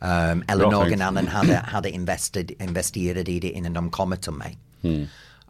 [0.00, 1.02] Um, eller Bra någon tänkt.
[1.02, 4.58] annan hade, hade investerat i det innan de kommer till mig.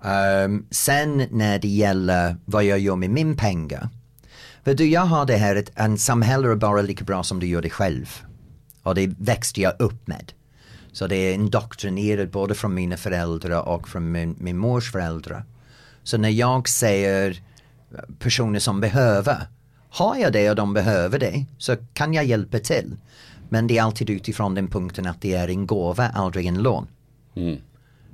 [0.04, 3.88] Um, sen när det gäller vad jag gör med min pengar.
[4.64, 7.46] För du, jag har det här att en samhälle är bara lika bra som du
[7.46, 8.22] gör det själv.
[8.82, 10.32] Och det växte jag upp med.
[10.92, 15.44] Så det är indoktrinerat både från mina föräldrar och från min, min mors föräldrar.
[16.02, 17.42] Så när jag säger
[18.18, 19.46] personer som behöver,
[19.88, 22.96] har jag det och de behöver det så kan jag hjälpa till.
[23.48, 26.86] Men det är alltid utifrån den punkten att det är en gåva, aldrig en lån.
[27.34, 27.58] Mm.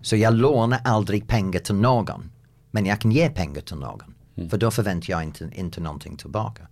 [0.03, 2.31] Så jag lånar aldrig pengar till någon.
[2.71, 4.15] Men jag kan ge pengar till någon.
[4.51, 6.63] För då förväntar jag inte, inte någonting tillbaka.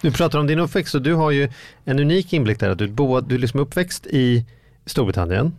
[0.00, 1.48] Du pratar om din uppväxt och du har ju
[1.84, 4.46] en unik inblick där att du, bo, du är liksom uppväxt i
[4.86, 5.56] Storbritannien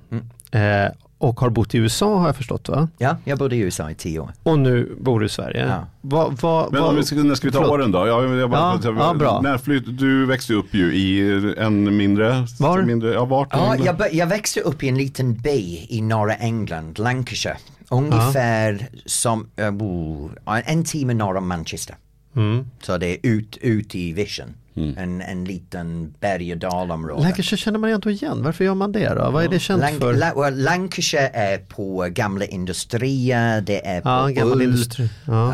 [0.51, 0.87] eh,
[1.23, 2.88] och har bott i USA har jag förstått va?
[2.97, 4.31] Ja, jag bodde i USA i tio år.
[4.43, 5.67] Och nu bor du i Sverige.
[5.67, 5.88] Ja.
[6.01, 7.73] Vad- vad- Men om vi ska, när ska vi ta förlåt.
[7.73, 8.07] åren då?
[8.07, 9.41] Ja, jag, bara, Ja, ja, bra.
[9.43, 12.47] När flytt, du växte upp ju i en mindre...
[12.59, 12.81] Var?
[12.81, 13.47] Mindre, ja, vart?
[13.51, 17.57] Ja, jag, jag växte upp i en liten by i norra England, Lancashire.
[17.89, 20.29] Ungefär som uh, oh,
[20.65, 21.95] en timme norr om Manchester.
[22.36, 22.65] Mm.
[22.81, 24.47] Så det är ut, ut i vision.
[24.75, 27.21] En, en liten berg och dalområde.
[27.23, 28.43] Lancashire känner man ju inte igen.
[28.43, 29.31] Varför gör man det då?
[29.31, 30.13] Vad är det känt Lanc- för?
[30.13, 35.09] La- well, Lancashire är på gamla industrier, det är på Ja, gammal ull, industri.
[35.27, 35.47] Ja.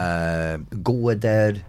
[0.53, 1.60] eh, gårdar,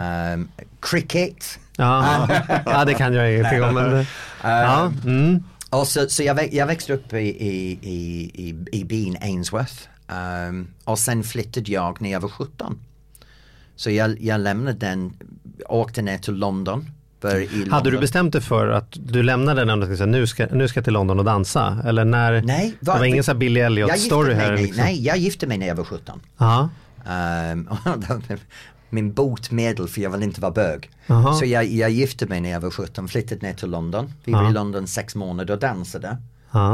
[0.00, 0.48] ehm,
[0.80, 1.58] cricket.
[1.76, 2.28] Ja.
[2.66, 3.74] ja, det kan jag ingenting om.
[3.74, 4.06] Men,
[4.42, 4.92] ja.
[5.04, 5.42] mm.
[5.70, 9.74] Och så, så jag, jag växte upp i, i, i, i, i byn Ainsworth.
[10.08, 12.78] Ehm, och sen flyttade jag när jag var 17.
[13.76, 15.12] Så jag, jag lämnade den,
[15.74, 16.90] åkte ner till London.
[17.22, 20.78] Hade du London- bestämt dig för att du lämnade den och nu ska, nu ska
[20.78, 21.78] jag till London och dansa?
[21.84, 22.42] Eller när?
[22.42, 24.56] Nej, det var ingen sån här Billy Elliot-story här?
[24.56, 24.82] Liksom.
[24.84, 26.20] nej, jag gifte mig när jag var 17.
[26.38, 26.68] Ja.
[27.08, 27.68] Ehm,
[28.90, 30.90] min botemedel för jag vill inte vara bög.
[31.08, 31.32] Aha.
[31.34, 34.12] Så jag, jag gifte mig när jag var 17, flyttade ner till London.
[34.24, 36.16] Vi var i London sex månader och dansade.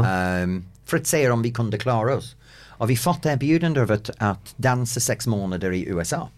[0.07, 2.35] Ehm, för att se om vi kunde klara oss.
[2.67, 6.29] Och vi fått erbjudande av att, att dansa sex månader i USA.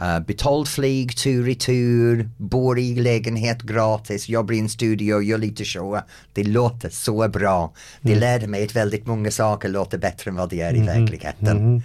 [0.00, 5.38] Uh, betald flyg, tur i tur, bor i lägenhet gratis, jobbar i en studio, gör
[5.38, 6.00] lite show.
[6.32, 7.72] Det låter så bra.
[8.00, 11.82] Det lärde mig att väldigt många saker låter bättre än vad det är i verkligheten.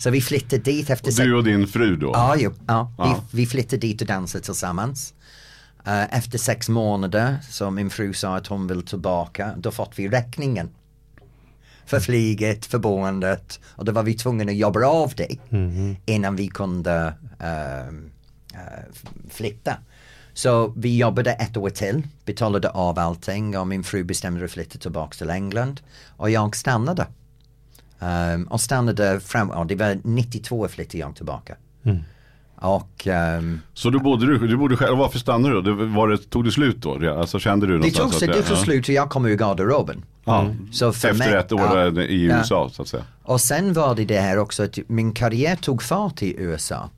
[0.00, 2.10] Så vi flyttade dit efter Och du och din fru då?
[2.14, 2.92] Ja, jo, ja.
[2.98, 3.24] Ja.
[3.30, 5.14] Vi, vi flyttade dit och dansade tillsammans.
[5.86, 9.54] Eh, efter sex månader så min fru sa att hon vill tillbaka.
[9.56, 10.70] Då fått vi räkningen.
[11.86, 13.60] För flyget, för boendet.
[13.76, 15.36] Och då var vi tvungna att jobba av det.
[16.06, 17.88] Innan vi kunde eh,
[18.92, 19.76] f- flytta.
[20.32, 24.50] Så vi jobbade ett år till, betalade av allting och min fru bestämde sig att
[24.50, 25.80] flytta tillbaka till England.
[26.16, 27.06] Och jag stannade.
[28.00, 31.56] Ehm, och stannade fram, ja, det var 92 flyttade jag tillbaka.
[32.56, 35.62] Och ehm, Så du bodde, du, du bodde själv, varför stannade du?
[35.62, 37.18] Det, var det, tog det slut då?
[37.20, 38.62] Alltså kände du det tog, sig, att det tog ja.
[38.62, 40.04] slut och jag kom ur garderoben.
[40.24, 40.50] Ja.
[40.72, 42.02] Så för Efter mig- ett år ja.
[42.02, 42.24] i.
[42.24, 43.04] USA så att säga.
[43.22, 46.90] Och sen var det det här också att min karriär tog fart i USA.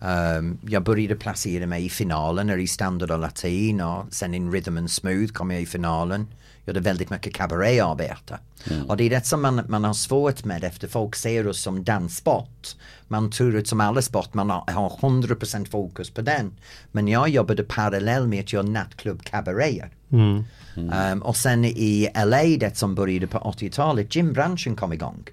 [0.00, 4.76] Ehm, jag började placera mig i finalen i standard och latin och sen i rhythm
[4.76, 6.26] and smooth kom jag i finalen.
[6.66, 8.38] Gjorde väldigt mycket cabaretarbete.
[8.88, 11.84] Och det är det som man, man har svårt med efter folk ser oss som
[11.84, 12.76] danssport.
[13.08, 16.52] Man tror att som alla sport man har, har 100% fokus på den.
[16.92, 19.90] Men jag jobbade parallell med att göra nattklubb cabareter.
[20.92, 25.24] Ehm, och sen i LA det som började på 80-talet, gymbranschen kom igång.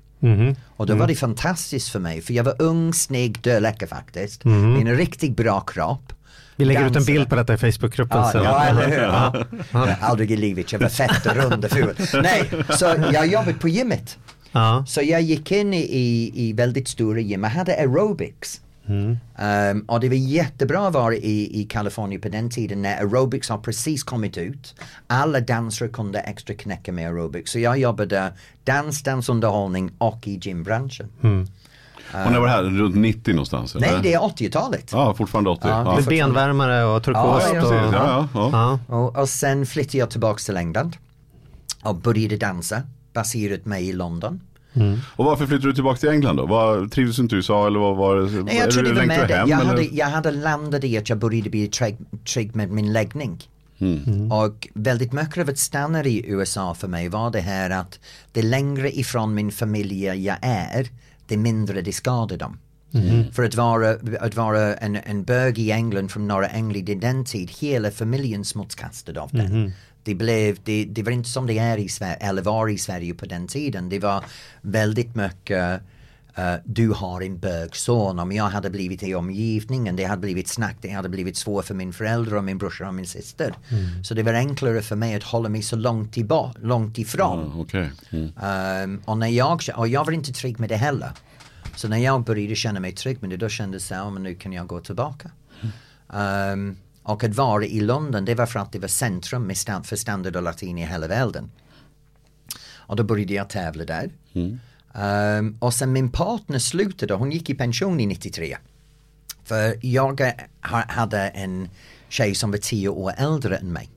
[0.67, 4.45] Och då var det fantastiskt för mig för jag var ung, snygg, döläcker faktiskt.
[4.45, 6.13] Med en riktigt bra kropp.
[6.55, 8.43] Vi lägger ut en bild på detta i Facebookgruppen Ja, sen.
[8.43, 9.01] ja, eller hur?
[9.01, 9.45] Ja.
[9.71, 11.95] Ja, Aldrig i livet, jag var fett och rund och ful.
[12.23, 14.17] Nej, så jag jobbade på gymmet.
[14.51, 14.85] Ja.
[14.87, 18.61] Så jag gick in i, i väldigt stora gym, jag hade aerobics.
[18.89, 23.49] Um, och det var jättebra att vara i, i Kalifornien på den tiden när aerobics
[23.49, 24.75] har precis kommit ut.
[25.07, 27.51] Alla dansare kunde extra knäcka med aerobics.
[27.51, 31.09] Så jag jobbade dans, dansunderhållning och i gymbranschen.
[32.11, 32.63] Och när var det här?
[32.63, 33.75] Runt 90 någonstans?
[33.75, 33.91] Eller?
[33.91, 34.89] Nej, det är 80-talet.
[34.91, 35.67] Ja, fortfarande 80.
[35.67, 37.47] Ja, Ja, benvärmare och turkost.
[37.53, 37.73] Ja, ja, och.
[37.73, 38.79] Ja, ja, ja.
[38.87, 38.95] Ja.
[38.95, 40.97] Och, och sen flyttade jag tillbaks till England.
[41.83, 42.81] Och började dansa,
[43.13, 44.41] baserat mig i London.
[45.15, 46.45] Och varför flyttade du tillbaka till England då?
[46.45, 48.43] Var, trivdes du inte i USA eller vad var det?
[48.43, 51.17] Nej, jag tror det var med hem, Jag hade, jag hade landat i att jag
[51.17, 51.67] började bli
[52.33, 53.43] trygg, med min läggning.
[54.31, 57.99] Och väldigt mycket av att stanna i USA för mig var det här att
[58.31, 60.87] det längre ifrån min familj jag är,
[61.27, 62.57] det mindre det skadar dem.
[63.33, 67.25] För att vara, att vara en, en bög i England från norra England i den
[67.25, 69.71] tid, hela familjen smutskastade av den.
[70.03, 73.13] Det, blev, det, det var inte som det är i Sverige, eller var i Sverige
[73.13, 73.89] på den tiden.
[73.89, 74.23] Det var
[74.61, 75.81] väldigt mycket
[76.35, 78.19] eh, du har en bögson.
[78.19, 81.73] Om jag hade blivit i omgivningen, det hade blivit snack, det hade blivit svårt för
[81.73, 83.53] min förälder och min brorsa och min syster.
[84.03, 87.51] Så det var enklare för mig att hålla mig så långt, tillba, långt ifrån.
[87.55, 87.89] Ja, Okej.
[88.09, 88.31] Mm.
[88.41, 91.11] Ehm, och, när jag, och jag var inte trygg med det heller.
[91.77, 94.35] Så när jag började känna mig trygg med det då kändes det, ja men nu
[94.35, 95.31] kan jag gå tillbaka.
[96.13, 99.95] Ehm, Och att vara i London det var för att det var centrum stand, för
[99.95, 101.51] standard och latin i hela världen.
[102.75, 104.09] Och då började jag tävla där.
[104.93, 108.57] Um, och sen min partner slutade, hon gick i pension i 93.
[109.43, 110.21] För jag
[110.61, 111.69] ha, hade en
[112.09, 113.89] tjej som var tio år äldre än mig.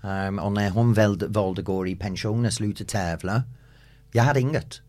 [0.00, 3.42] Um, och när hon valde, valde gå i pension och sluta tävla,
[4.12, 4.80] jag hade inget.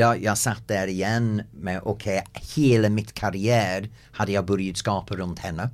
[0.00, 5.14] Jag, jag satt där igen med, okej, okay, hela mitt karriär hade jag börjat skapa
[5.14, 5.70] runt henne.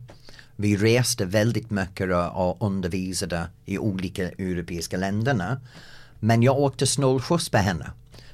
[0.56, 5.60] Vi reste väldigt mycket och undervisade i olika europeiska länderna.
[6.20, 7.90] Men jag åkte snålskjuts på henne.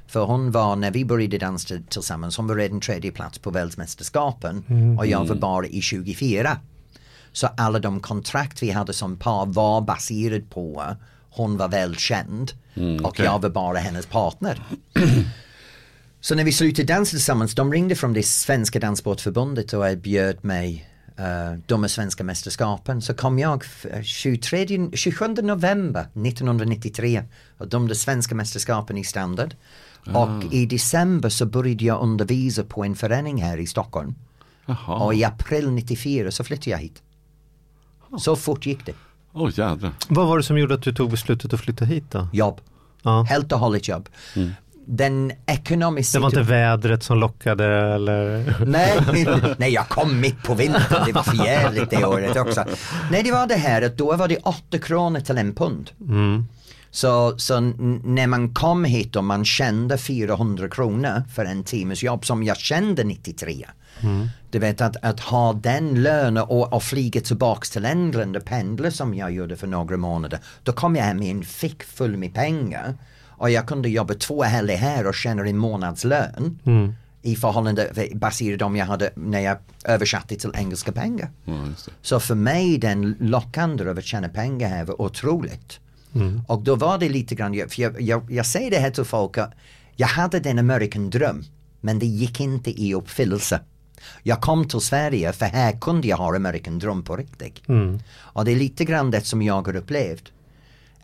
[0.06, 4.64] För hon var, när vi började dansa tillsammans, hon var redan tredje plats på världsmästerskapen
[4.68, 4.98] mm.
[4.98, 6.58] och jag var bara i 24.
[7.32, 10.96] Så alla de kontrakt vi hade som par var baserat på
[11.30, 14.62] hon var välkänd mm, och jag var bara hennes partner.
[16.20, 20.88] Så när vi slutade dansa tillsammans, de ringde från det svenska danssportförbundet och erbjöd mig
[21.20, 23.02] uh, de svenska mästerskapen.
[23.02, 23.64] Så kom jag
[24.02, 27.22] 23, 27 november 1993
[27.58, 29.54] och de svenska mästerskapen i standard.
[30.06, 30.24] Ah.
[30.24, 34.14] Och i december så började jag undervisa på en förening här i Stockholm.
[34.66, 35.04] Aha.
[35.04, 37.02] Och i april 94 så flyttade jag hit.
[38.18, 38.94] Så fort gick det.
[39.32, 39.50] Oh.
[40.08, 42.28] Vad var det som gjorde att du tog beslutet att flytta hit då?
[42.32, 42.60] Jobb.
[43.02, 43.22] Ja.
[43.22, 44.08] Helt och hållet jobb.
[44.36, 44.50] Mm.
[44.92, 46.18] Den ekonomiska...
[46.18, 48.44] Det var inte vädret som lockade eller?
[48.66, 49.00] Nej,
[49.58, 52.64] nej jag kom mitt på vintern, det var för jävligt det året också.
[53.10, 55.90] Nej det var det här att då var det 8 kronor till en pund.
[56.00, 56.46] Mm.
[56.90, 62.24] Så, så när man kom hit och man kände 400 kronor för en timmes jobb
[62.26, 63.66] som jag kände 93.
[64.00, 64.28] Mm.
[64.50, 68.90] Du vet att, att ha den lönen och, och flyga tillbaks till England och pendla
[68.90, 70.38] som jag gjorde för några månader.
[70.62, 72.94] Då kom jag hem med en fick full med pengar.
[73.40, 76.58] Och jag kunde jobba två helger här och tjäna en månadslön.
[76.64, 76.94] Mm.
[77.22, 81.30] I förhållande baserat om jag hade när jag översatte till engelska pengar.
[81.46, 85.80] Mm, så för mig den lockande av att tjäna pengar här var otroligt.
[86.14, 86.42] Mm.
[86.48, 89.36] Och då var det lite grann, för jag, jag, jag säger det här till folk,
[89.96, 91.44] jag hade den American dröm
[91.80, 93.60] men det gick inte i uppfyllelse.
[94.22, 97.68] Jag kom till Sverige för här kunde jag ha American dröm på riktigt.
[97.68, 97.98] Mm.
[98.12, 100.32] Och det är lite grann det som jag har upplevt.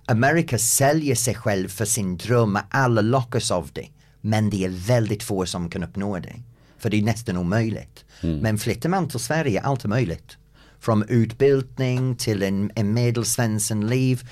[0.07, 3.89] Amerika säljer sig själv för sin dröm, alla lockas av det.
[4.21, 6.35] Men det är väldigt få som kan uppnå det.
[6.79, 8.05] För det är nästan omöjligt.
[8.21, 8.39] Mm.
[8.39, 10.37] Men flyttar man till Sverige, allt är möjligt.
[10.81, 14.29] Från utbildning till en, en medelsvensson liv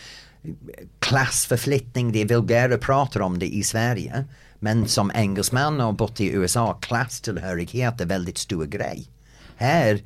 [0.98, 4.24] klassförflyttning, det är vulgära pratar om det i Sverige.
[4.58, 9.08] Men som engelsman och bott i USA, klasstillhörighet är väldigt stor grej.
[9.56, 10.00] Här,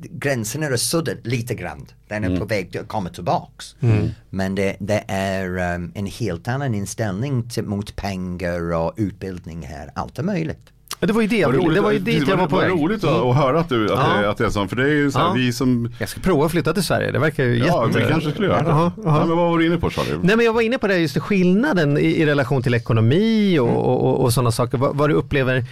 [0.00, 1.86] gränsen är sudden lite grann.
[2.08, 2.40] Den är mm.
[2.40, 3.76] på väg att komma tillbaks.
[3.80, 4.08] Mm.
[4.30, 9.90] Men det, det är um, en helt annan inställning till, mot pengar och utbildning här.
[9.94, 10.72] Allt är möjligt.
[11.00, 12.70] Det var ju det, roligt, det var ju dit jag var på väg.
[12.70, 14.20] Roligt att, att höra att, du, att, ja.
[14.20, 14.68] det, att det är så.
[14.68, 15.32] För det är ju så här, ja.
[15.32, 15.92] vi som...
[15.98, 17.98] Jag ska prova att flytta till Sverige, det verkar ju ja, jätte...
[17.98, 18.70] vi kanske skulle göra det.
[18.70, 19.18] Aha, aha.
[19.20, 20.18] Ja, men vad var du inne på Charlie?
[20.22, 23.68] Nej men jag var inne på det, just skillnaden i, i relation till ekonomi och,
[23.68, 23.78] mm.
[23.78, 24.78] och, och, och sådana saker.
[24.78, 25.64] Vad, vad, du upplever,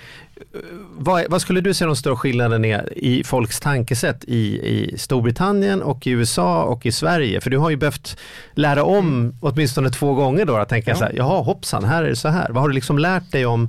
[0.96, 5.83] vad, vad, skulle du säga de stora skillnaden är i folks tankesätt i, i Storbritannien
[5.83, 7.40] och i USA och i Sverige?
[7.40, 8.16] För du har ju behövt
[8.55, 10.96] lära om åtminstone två gånger då att tänka ja.
[10.96, 12.48] så här, jaha hoppsan, här är det så här.
[12.50, 13.68] Vad har du liksom lärt dig om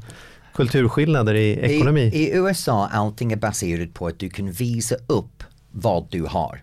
[0.56, 2.02] kulturskillnader i ekonomi?
[2.02, 6.62] I, I USA allting är baserat på att du kan visa upp vad du har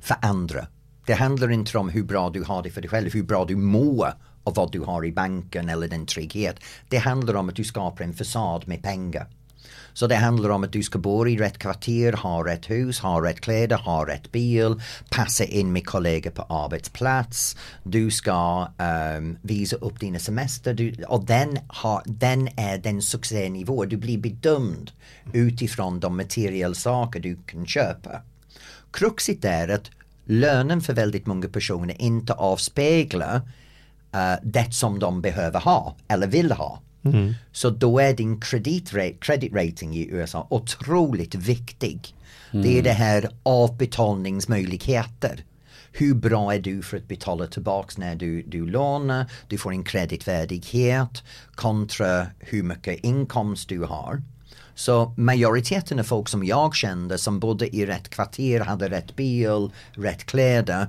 [0.00, 0.66] för andra.
[1.06, 3.56] Det handlar inte om hur bra du har det för dig själv, hur bra du
[3.56, 4.12] mår
[4.44, 6.56] av vad du har i banken eller den trygghet.
[6.88, 9.26] Det handlar om att du skapar en fasad med pengar.
[10.00, 13.24] Så det handlar om att du ska bo i rätt kvarter, ha rätt hus, ha
[13.24, 17.56] rätt kläder, ha rätt bil, passa in med kollegor på arbetsplats.
[17.82, 18.68] Du ska
[19.18, 23.84] um, visa upp dina semester du, och den, har, den är den succénivå.
[23.84, 24.90] Du blir bedömd
[25.32, 28.22] utifrån de materiella saker du kan köpa.
[28.90, 29.90] Kruxet är att
[30.24, 33.36] lönen för väldigt många personer inte avspeglar
[34.14, 36.80] uh, det som de behöver ha eller vill ha.
[37.04, 37.34] Mm.
[37.52, 42.14] Så då är din credit, credit rating i USA otroligt viktig.
[42.52, 42.62] Mm.
[42.62, 45.44] Det är det här avbetalningsmöjligheter.
[45.92, 49.26] Hur bra är du för att betala tillbaks när du, du lånar?
[49.48, 51.22] Du får en kreditvärdighet
[51.54, 54.22] kontra hur mycket inkomst du har.
[54.74, 59.70] Så majoriteten av folk som jag kände som bodde i rätt kvarter, hade rätt bil,
[59.92, 60.86] rätt kläder.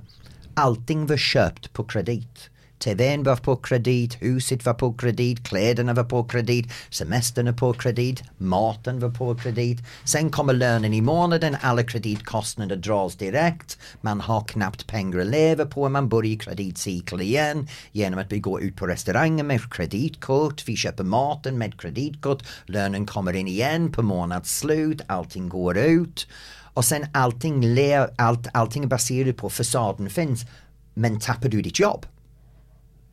[0.53, 2.49] Allting var köpt på kredit.
[2.83, 7.73] TVn var på kredit, huset var på kredit, kläderna var på kredit, semestern var på
[7.73, 9.79] kredit, maten var på kredit.
[10.03, 13.77] Sen kommer lönen i månaden, alla kreditkostnader dras direkt.
[14.01, 18.61] Man har knappt pengar att leva på, man börjar kreditcykel igen genom att vi går
[18.61, 24.01] ut på restauranger med kreditkort, vi köper maten med kreditkort, lönen kommer in igen på
[24.01, 26.27] månadsslut, allting går ut.
[26.73, 30.45] Och sen allting, le, allt, allting är baserat på fasaden finns.
[30.93, 32.05] Men tappar du ditt jobb,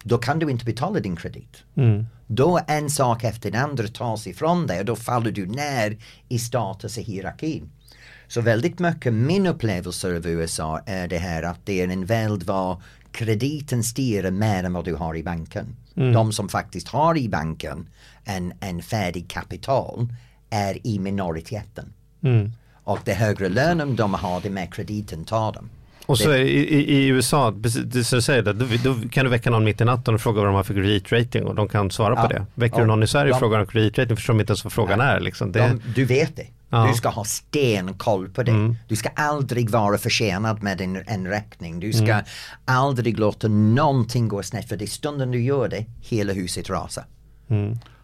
[0.02, 1.64] då kan du inte betala din kredit.
[2.26, 5.96] Då en sak efter den andra tas ifrån dig och då faller du ner
[6.28, 7.70] i status i hierarkin.
[8.26, 12.42] Så väldigt mycket min upplevelse av USA är det här att det är en värld
[12.42, 12.82] var
[13.12, 15.76] krediten styr mer än vad du har i banken.
[16.12, 17.88] De som faktiskt har i banken
[18.24, 20.08] en, en färdig kapital
[20.50, 21.92] är i minoriteten.
[22.84, 25.70] Och det högre lönen de har, det mer krediten tar dem.
[26.08, 29.64] Och så i, i, USA, precis du säger, det, då, då kan du väcka någon
[29.64, 32.22] mitt i natten och fråga vad de har för kreditrating och de kan svara Ja.
[32.22, 32.46] på det.
[32.54, 32.80] Väcker Ja.
[32.80, 35.20] du någon i Sverige och frågar om kreditrating förstår de inte ens vad frågan är.
[35.20, 35.52] Liksom.
[35.52, 36.46] Det, De, du vet det.
[36.70, 36.78] Ja.
[36.78, 36.90] Mm.
[36.90, 38.74] Du ska ha stenkoll på det.
[38.88, 41.80] Du ska aldrig vara försenad med en, en räkning.
[41.80, 42.20] Du ska
[42.64, 47.04] aldrig låta någonting gå snett för det stunden du gör det, hela huset rasar.
[47.46, 47.56] Ja,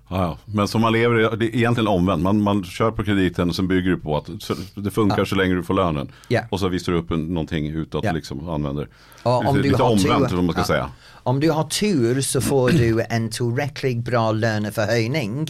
[0.09, 0.39] ja.
[0.45, 2.23] Men som man lever, det är egentligen omvänt.
[2.23, 4.29] Man, man kör på krediten och sen bygger du på att
[4.75, 5.25] det funkar Ja.
[5.25, 6.09] så länge du får lönen.
[6.29, 6.41] Ja.
[6.51, 8.13] Och så visar du upp en, någonting utåt Ja.
[8.13, 8.89] liksom, använder.
[9.23, 10.67] Och om lite du lite har omvänt tur- vad man ska ja.
[10.67, 10.91] säga.
[11.23, 15.47] Om du har tur så får du en tillräckligt bra löneförhöjning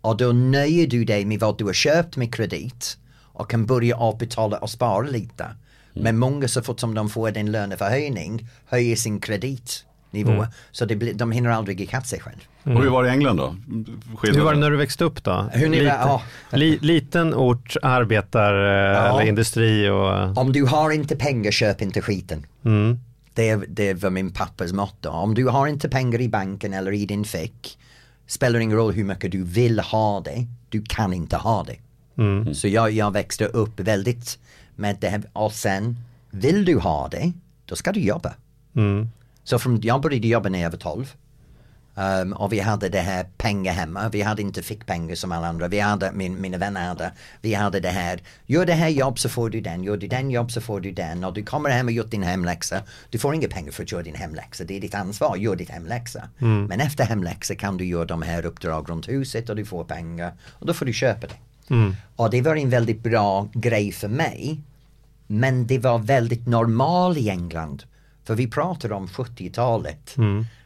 [0.00, 2.98] och då nöjer du dig med vad du har köpt med kredit
[3.32, 5.46] och kan börja avbetala och spara lite.
[5.92, 9.20] Men många så fort som de får en löneförhöjning höjer sin
[10.14, 12.36] kreditnivå så det blir, de hinner aldrig ikapp sig själv.
[12.62, 13.56] Och hur var det i England då?
[14.16, 14.34] Skillnaden?
[14.34, 15.50] hur var det när du växte upp då?
[15.52, 16.22] Hur ni- Liten, ja.
[16.52, 20.38] li, liten ort, arbetar eh, eller industri och...
[20.38, 22.46] Om du har inte pengar, köp inte skiten.
[22.64, 22.98] Mm.
[23.34, 25.08] Det, det var min pappas motto.
[25.08, 27.78] Om du har inte pengar i banken eller i din fick,
[28.26, 31.76] spelar ingen roll hur mycket du vill ha det, du kan inte ha det.
[32.22, 32.54] Mm.
[32.54, 34.38] Så jag, jag växte upp väldigt
[34.76, 35.22] med det här.
[35.32, 35.96] Och sen,
[36.30, 37.32] vill du ha det,
[37.66, 38.34] då ska du jobba.
[38.76, 39.08] Mm.
[39.44, 41.14] Så från, jag började jobba när jag var 12.
[41.96, 44.08] Um, och vi hade det här pengar hemma.
[44.08, 45.68] Vi hade inte fickpengar som alla andra.
[45.68, 47.12] Vi hade, min, mina vänner hade.
[47.40, 48.22] Vi hade det här.
[48.46, 49.84] Gör det här jobb så får du den.
[49.84, 51.24] Gör du den jobb så får du den.
[51.24, 52.82] Och du kommer hem och gjort din hemläxa.
[53.10, 54.64] Du får inga pengar för att göra din hemläxa.
[54.64, 55.36] Det är ditt ansvar.
[55.36, 56.28] Gör ditt hemläxa.
[56.68, 60.32] Men efter hemläxa kan du göra de här uppdrag runt huset och du får pengar.
[60.52, 61.34] Och då får du köpa det.
[62.16, 64.60] Och det var en väldigt bra grej för mig.
[65.26, 67.84] Men det var väldigt normal i England.
[68.24, 70.14] För vi pratar om 70-talet.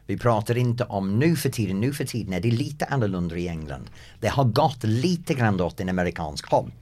[0.07, 1.81] Vi pratar inte om nu för tiden.
[1.81, 3.91] Nu för tiden är det lite annorlunda i England.
[4.21, 6.73] Det har gått lite grann åt en amerikansk håll.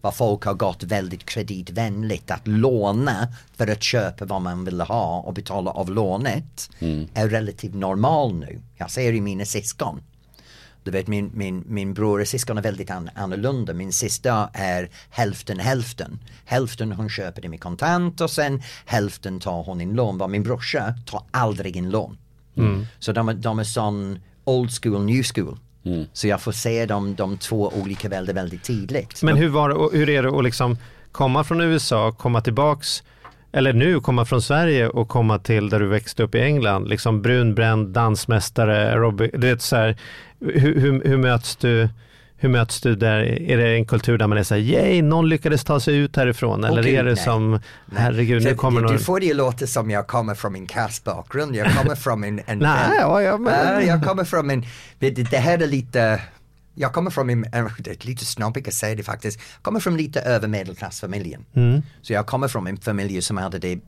[0.00, 2.30] Vad folk har gått väldigt kreditvänligt.
[2.30, 6.70] Att låna för att köpa vad man vill ha och betala av lånet
[7.14, 8.60] är relativt normal nu.
[8.76, 10.02] Jag ser i mina syskon.
[10.84, 13.72] Du vet min, min, min bror och syskon är väldigt an, annorlunda.
[13.74, 16.18] Min syster är hälften hälften.
[16.44, 20.18] Hälften hon köper det med kontant och sen hälften tar hon in lån.
[20.18, 22.18] Vad min brorsa tar aldrig in lån.
[22.98, 25.58] Så de, är- de är sån old school, new school.
[26.12, 29.22] Så jag får se dem, de två olika väldigt, väldigt tidigt.
[29.22, 30.76] Men hur, var och hur är det att liksom
[31.12, 33.02] komma från USA, komma tillbaks,
[33.52, 37.22] eller nu komma från Sverige och komma till där du växte upp i England, liksom
[37.22, 39.96] brunbränd, dansmästare, Robbie, du vet så här,
[40.40, 41.88] hur, hur, hur möts du
[42.42, 43.18] hur möts du där?
[43.50, 46.16] Är det en kultur där man är så här, yay, någon lyckades ta sig ut
[46.16, 46.64] härifrån?
[46.64, 47.24] Eller gud, är det nej.
[47.24, 47.60] som,
[47.96, 48.96] herregud, nu För kommer du, någon...
[48.96, 51.56] du får det ju låta som jag kommer från en kastbakgrund.
[51.56, 52.40] Jag kommer från en...
[52.46, 54.64] en Nej, ja, ja, men- Ja, jag kommer från en...
[54.98, 56.20] Det här är lite...
[56.80, 57.46] Jag kommer från en,
[57.78, 59.40] det är lite snobbigt att säga det faktiskt.
[59.54, 61.44] Jag kommer från lite över medelklassfamiljen.
[61.54, 61.82] Mm.
[62.02, 63.78] Så jag kommer från en familj som hade det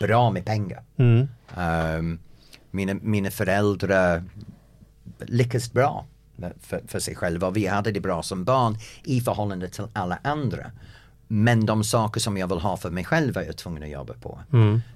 [0.00, 0.82] bra med pengar.
[0.96, 1.28] Mm.
[1.56, 2.18] Ehm,
[2.70, 4.24] mina, mina föräldrar
[5.18, 6.06] lyckas bra
[6.60, 7.50] för, för sig själva.
[7.50, 10.70] Vi hade det bra som barn i förhållande till alla andra.
[11.28, 14.14] Men de saker som jag vill ha för mig själv är jag tvungen att jobba
[14.14, 14.40] på.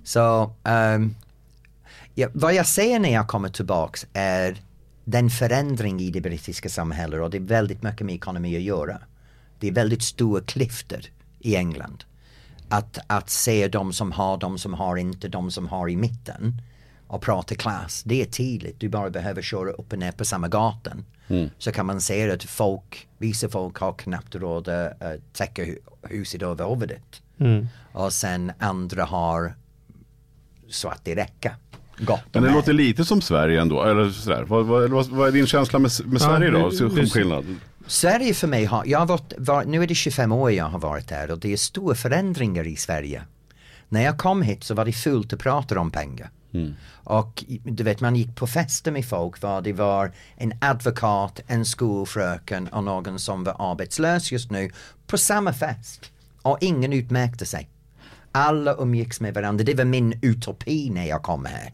[0.05, 1.15] Så ehm,
[2.15, 4.57] ja, vad jag säger när jag kommer tillbaks är
[5.09, 8.99] den förändring i det brittiska samhället och det är väldigt mycket med ekonomi att göra.
[9.59, 11.01] Det är väldigt stora klyftor
[11.41, 12.05] i England.
[12.69, 16.63] Att, att se de som har, de som har inte, de som har i mitten
[17.07, 18.81] och prata klass, det är tydligt.
[18.81, 21.05] Du bara behöver köra upp och ner på samma gatan.
[21.59, 25.79] Så kan man se att folk, vissa folk har knappt råd att uh, täcka hu-
[26.03, 27.23] huset över huvudet.
[27.93, 29.55] Och sen andra har
[30.69, 31.55] så att det räcker.
[31.99, 33.83] Gott Men det låter lite som Sverige ändå.
[33.83, 34.43] Eller sådär.
[34.49, 36.59] Vad, vad, vad, vad är din känsla med, med Sverige då?
[36.59, 37.45] hur- Så- hur- skillnad?
[37.87, 40.79] Sverige för mig har, jag har varit, var, nu är det 25 år jag har
[40.79, 43.23] varit där och det är stora förändringar i Sverige.
[43.89, 46.31] När jag kom hit så var det fullt att prata om pengar.
[46.95, 51.65] Och du vet man gick på fester med folk var det var en advokat, en
[51.65, 54.71] skolfröken och någon som var arbetslös just nu
[55.07, 56.11] på samma fest.
[56.43, 57.69] Och ingen utmärkte sig.
[58.37, 59.65] Alla umgicks med varandra.
[59.65, 61.73] Det var min utopi när jag kom här.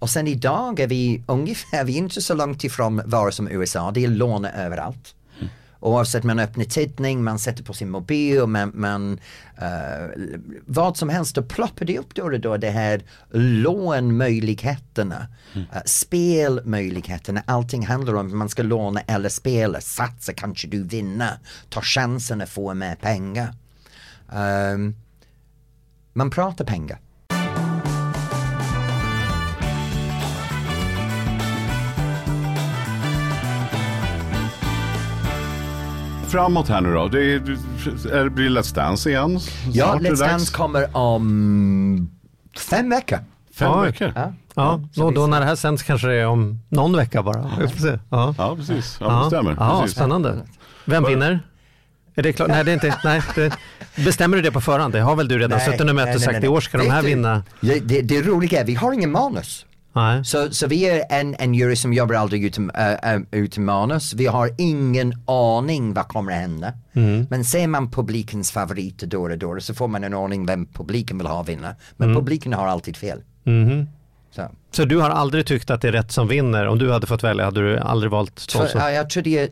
[0.00, 3.90] Och sen idag är vi ungefär, vi är inte så långt ifrån vare som USA.
[3.90, 5.14] Det är lån överallt.
[5.80, 9.18] Oavsett man öppnar tidning, man sätter på sin mobil, man, man
[9.58, 10.08] eh,
[10.66, 15.66] vad som helst, då ploppar det upp då och då det här lånmöjligheterna, Mm.
[15.74, 21.38] eh, spelmöjligheterna, allting handlar om att man ska låna eller spela, satsa kanske du vinner,
[21.68, 23.54] ta chansen att få mer pengar.
[24.32, 24.94] Ehm,
[26.18, 26.98] man pratar pengar.
[36.28, 37.08] Framåt här nu då.
[37.08, 37.34] Det, är,
[38.12, 39.38] är, det blir Let's Dance igen?
[39.72, 40.20] Ja, Let's dags.
[40.20, 42.10] Dance kommer om
[42.70, 43.18] fem veckor.
[43.54, 43.86] Fem Oj.
[43.86, 44.12] veckor.
[44.14, 44.32] Ja.
[44.54, 47.50] Ja, vi då när det här sänds kanske det är om någon vecka bara.
[48.10, 48.34] Ja.
[48.38, 48.96] Ja, precis.
[49.00, 49.56] Ja, det stämmer.
[49.58, 49.96] Ja, precis.
[49.96, 50.36] spännande.
[50.84, 51.40] Vem vinner?
[52.18, 52.48] Är det klart?
[52.48, 52.98] Nej, det är inte.
[53.04, 53.52] Nej, det,
[54.04, 54.94] bestämmer du det på förhand?
[54.94, 57.44] Det har väl du redan suttit och möte sagt i år ska de här vinna?
[57.60, 59.66] Det, det, det roliga är, vi har ingen manus.
[59.92, 60.24] Nej.
[60.24, 64.14] Så, så vi är en, en jury som jobbar aldrig utan, äh, äh, utan manus.
[64.14, 66.72] Vi har ingen aning vad kommer att hända.
[66.92, 67.26] Mm.
[67.30, 71.18] Men ser man publikens favoriter då och då så får man en aning vem publiken
[71.18, 71.74] vill ha vinna.
[71.96, 73.20] Men publiken har alltid fel.
[73.44, 73.86] Mhm.
[74.30, 74.50] Så.
[74.70, 76.66] Så du har aldrig tyckt att det är rätt som vinner?
[76.66, 78.78] Om du hade fått välja hade du aldrig valt För, Tonso?
[78.78, 79.48] ja, jag är,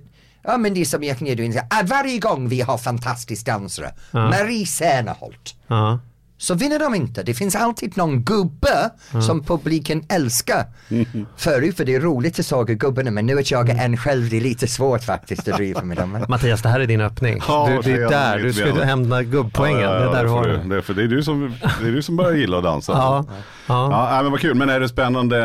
[0.47, 2.79] ja men det är som jag kan ge dig in, att varje gång vi har
[2.79, 5.99] fantastiska dansare, Marie Serneholt, Ja.
[6.39, 7.23] så vinner de inte.
[7.23, 8.91] Det finns alltid någon gubbe
[9.27, 10.65] som publiken älskar.
[11.37, 14.29] Förut för det är roligt att såga gubbarna men nu att jag är en själv
[14.31, 16.25] det är lite svårt faktiskt att driva med dem.
[16.29, 17.41] Mattias, det här är din öppning.
[17.49, 19.81] Ja, du, det är där du ska hämta gubbpoängen.
[19.81, 20.83] Ja, ja, det är där du har du- det.
[20.83, 22.93] För det är du som, det är du som börjar gilla att dansa.
[22.93, 23.25] Ja.
[23.67, 24.17] Ja.
[24.17, 24.55] Ja, men vad kul.
[24.55, 25.39] Men är det spännande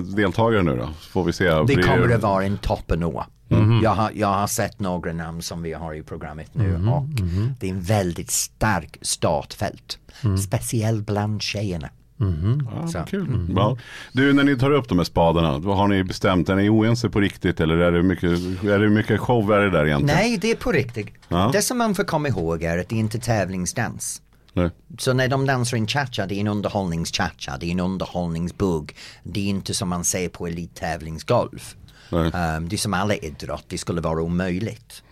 [0.00, 0.88] deltagare nu då?
[1.12, 1.44] Får vi se.
[1.44, 2.58] Det kommer att vara en
[3.48, 3.82] toppenår.
[3.84, 7.04] Jag, har, jag har sett några namn som vi har i programmet nu och
[7.60, 9.98] det är en väldigt stark startfält.
[10.46, 11.88] Speciellt bland tjejerna.
[12.16, 12.98] Ja, Så.
[12.98, 13.46] vad kul.
[13.56, 13.76] Ja.
[14.12, 16.48] Du, när ni tar upp de här spadarna, vad har ni bestämt?
[16.48, 18.30] Är ni oense på riktigt eller är det mycket,
[18.64, 20.16] är det mycket show är det där egentligen?
[20.16, 21.08] Nej, det är på riktigt.
[21.28, 21.50] Ja.
[21.52, 24.22] Det som man får komma ihåg är att det är inte tävlingsdans.
[24.52, 24.70] Nej.
[24.98, 28.96] Så när de dansar en cha-cha, det är en underhållnings-cha-cha, det är en underhållningsbugg.
[29.22, 31.76] Det är inte som man ser på elittävlingsgolf.
[32.20, 35.02] Um, det är som alla idrott, det skulle vara omöjligt.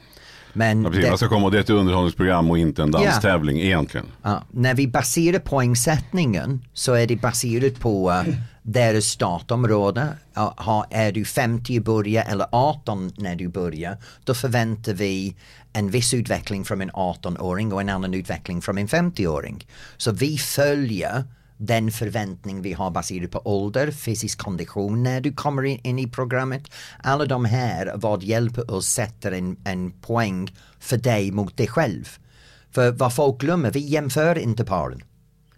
[0.55, 1.05] Men Ja, precis.
[1.05, 4.07] det- Man ska komma och det är ett underhållningsprogram och inte en danstävling egentligen.
[4.23, 10.09] Ja, när vi baserar poängsättningen så är det baserat på uh, deras startområde.
[10.35, 15.35] Ja, har- är du 50 i början eller 18 när du börjar, då förväntar vi
[15.73, 19.67] en viss utveckling från en 18-åring och en annan utveckling från en 50-åring.
[19.97, 21.25] Så vi följer
[21.67, 26.09] den förväntning vi har baserat på ålder, fysisk kondition när du kommer in, in i
[26.09, 26.63] programmet.
[27.03, 32.09] Alla de här vad hjälper oss sätta en, en poäng för dig mot dig själv.
[32.71, 35.03] För vad folk glömmer, vi jämför inte paren.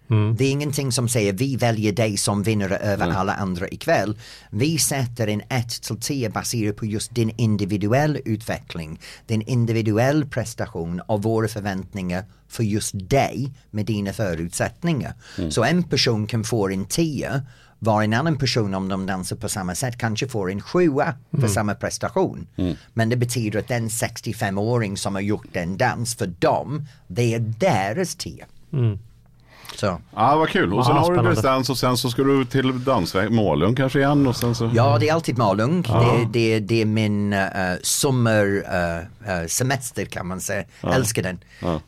[0.09, 4.19] Det är ingenting som säger vi väljer dig som vinnare över alla andra ikväll.
[4.51, 11.01] Vi sätter en 1 till 10 baserat på just din individuell utveckling, din individuell prestation
[11.01, 15.15] och våra förväntningar för just dig med dina förutsättningar.
[15.51, 17.43] Så en person kan få en 10
[17.79, 21.49] var en annan person om de dansar på samma sätt kanske får en sjua för
[21.49, 22.47] samma prestation.
[22.93, 27.39] Men det betyder att den 65-åring som har gjort den dans för dem, det är
[27.39, 28.47] deras 10.
[29.75, 30.01] Så.
[30.17, 30.75] Ja, vad kul.
[30.75, 31.21] Och sen Ja, har du.
[31.21, 34.71] Let's Dance och sen så ska du till dansväg, Malung kanske igen och sen så.
[34.75, 35.83] Ja, det är alltid Malung.
[35.83, 37.49] Det, det, det är min uh,
[37.83, 40.65] sommarsemester kan man säga.
[40.83, 41.39] Älskar den.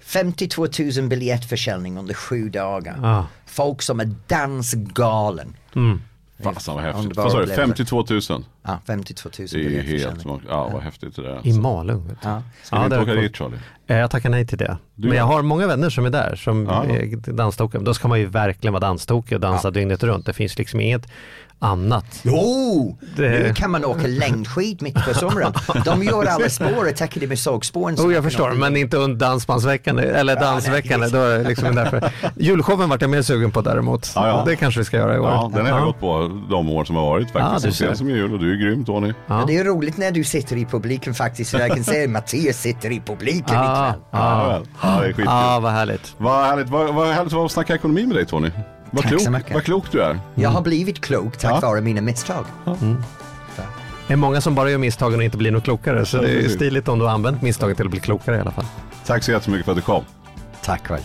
[0.00, 0.66] 52
[0.96, 2.98] 000 biljettförsäljning under sju dagar.
[3.02, 3.26] Ja.
[3.46, 5.56] Folk som är dansgalen.
[6.42, 7.02] Fasen vad häftigt.
[7.02, 7.84] Underbar Vad sa du, upplevelse.
[7.84, 8.44] 52 000?
[8.62, 10.24] Ja, 52 000 Det är helt.
[10.48, 11.30] Ja, vad häftigt det där.
[11.32, 11.60] I Alltså.
[11.60, 12.08] Malung.
[12.08, 12.28] Vet du.
[12.28, 12.42] Ja.
[12.62, 13.56] Ska vi inte åka dit Charlie?
[13.86, 14.76] Eh, Jag tackar nej till det.
[14.94, 16.84] Du Men jag har många vänner som är där som Ja.
[16.84, 17.80] är danstokiga.
[17.80, 20.26] Då ska man ju verkligen vara danstokig och dansa dygnet runt.
[20.26, 21.06] Det finns liksom inget
[21.58, 22.04] annat.
[22.22, 22.98] Jo!
[23.16, 25.52] Det- Nu kan man åka längdskid mitt på sommaren.
[25.84, 27.96] De gör alla spår och täcker det med sågspåren.
[27.98, 31.00] Jo, jag förstår, men inte under dansbandsveckan eller dansveckan.
[31.12, 32.10] Då är det liksom därför.
[32.36, 34.12] Julshowen vart jag mer sugen på däremot.
[34.14, 34.42] Ja, ja.
[34.46, 35.28] Det kanske vi ska göra i år.
[35.30, 35.84] Ja, den har jag Ja.
[35.84, 37.78] gått på de år som har varit Ja, faktiskt.
[37.78, 37.86] ser.
[37.86, 39.12] sent som jul och du är grym Tony.
[39.26, 41.50] Ja, det är roligt när du sitter i publiken faktiskt.
[41.50, 44.00] Så jag kan se att Mattias sitter i publiken Ja, ikväll.
[44.10, 44.62] Ja, väl.
[44.82, 45.24] ja det är skitkul.
[45.28, 46.14] Ja, vad härligt.
[46.18, 48.50] Vad härligt, vad, vad härligt att snacka ekonomi med dig Tony.
[48.90, 49.54] Vad Tack klok, så mycket.
[49.54, 50.20] vad klok du är.
[50.34, 51.68] Jag har blivit klok tack Ja.
[51.68, 52.44] vare mina misstag.
[54.06, 56.06] Det är många som bara gör misstagen och inte blir något klokare.
[56.06, 58.50] Så det är stiligt om du har använt misstaget till att bli klokare i alla
[58.50, 58.64] fall.
[59.06, 60.04] Tack så jättemycket för att du kom.
[60.62, 61.02] Tack själv.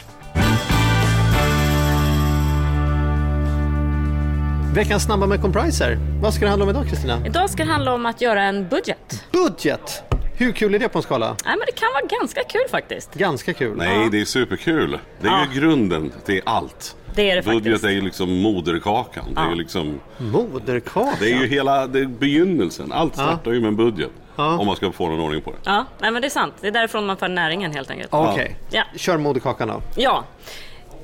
[4.73, 5.97] Veckans snabba med Compriser.
[6.21, 7.25] Vad ska det handla om idag Kristina?
[7.25, 9.23] Idag ska det handla om att göra en budget.
[9.31, 10.03] Budget!
[10.37, 11.27] Hur kul är det på en skala?
[11.27, 13.13] Nej, men det kan vara ganska kul faktiskt.
[13.13, 13.77] Ganska kul.
[13.77, 14.99] Nej, det är superkul.
[15.21, 15.45] Det är Ja.
[15.53, 16.95] ju grunden till allt.
[17.15, 17.83] Det är det Budget faktiskt.
[17.83, 19.23] är ju liksom moderkakan.
[19.35, 21.15] Det är ju liksom, Moderkaka.
[21.19, 22.91] det är ju hela det är begynnelsen.
[22.91, 24.09] Allt startar ju med en budget.
[24.35, 24.57] Ja.
[24.57, 25.57] Om man ska få någon ordning på det.
[25.63, 26.53] Ja, nej, men det är sant.
[26.61, 28.09] Det är därifrån man får näringen helt enkelt.
[28.13, 28.83] Okej, Ja.
[28.95, 29.81] kör moderkakan då.
[29.95, 30.23] Ja.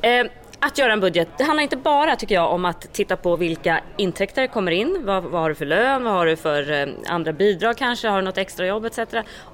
[0.01, 0.25] Eh,
[0.59, 3.79] att göra en budget, det handlar inte bara tycker jag om att titta på vilka
[3.97, 5.01] intäkter kommer in.
[5.05, 6.03] Vad, vad har du för lön?
[6.03, 8.07] Vad har du för eh, andra bidrag kanske?
[8.07, 8.99] Har du något extrajobb etc.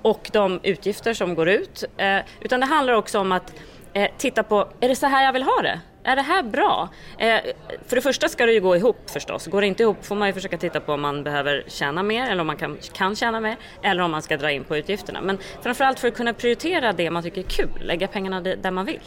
[0.02, 1.84] Och de utgifter som går ut.
[1.98, 3.54] Eh, utan det handlar också om att
[3.94, 5.80] eh, titta på, är det så här jag vill ha det?
[6.04, 6.90] Är det här bra?
[7.18, 7.38] Eh,
[7.88, 9.48] för det första ska det ju gå ihop förstås.
[9.48, 12.32] Går det inte ihop får man ju försöka titta på om man behöver tjäna mer
[12.32, 15.22] eller om man kan, kan tjäna mer eller om man ska dra in på utgifterna.
[15.22, 18.86] Men framförallt för att kunna prioritera det man tycker är kul, lägga pengarna där man
[18.86, 19.02] vill.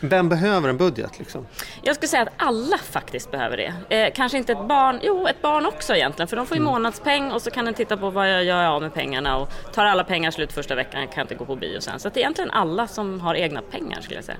[0.00, 1.46] Vem behöver en budget liksom?
[1.82, 3.96] Jag skulle säga att alla faktiskt behöver det.
[3.96, 7.32] Eh, kanske inte ett barn, jo ett barn också egentligen för de får ju månadspeng
[7.32, 10.04] och så kan den titta på vad jag gör av med pengarna och tar alla
[10.04, 11.98] pengar slut första veckan kan jag inte gå på bio sen.
[12.00, 14.38] Så att det är egentligen alla som har egna pengar skulle jag säga.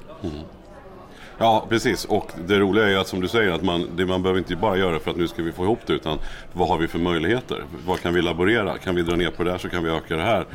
[1.38, 2.04] Ja, precis.
[2.04, 4.56] Och det roliga är ju att som du säger, att man, det, man behöver inte
[4.56, 6.18] bara göra för att nu ska vi få ihop det, utan
[6.52, 7.64] vad har vi för möjligheter?
[7.86, 8.78] Vad kan vi laborera?
[8.78, 10.46] Kan vi dra ner på det här så kan vi öka det här.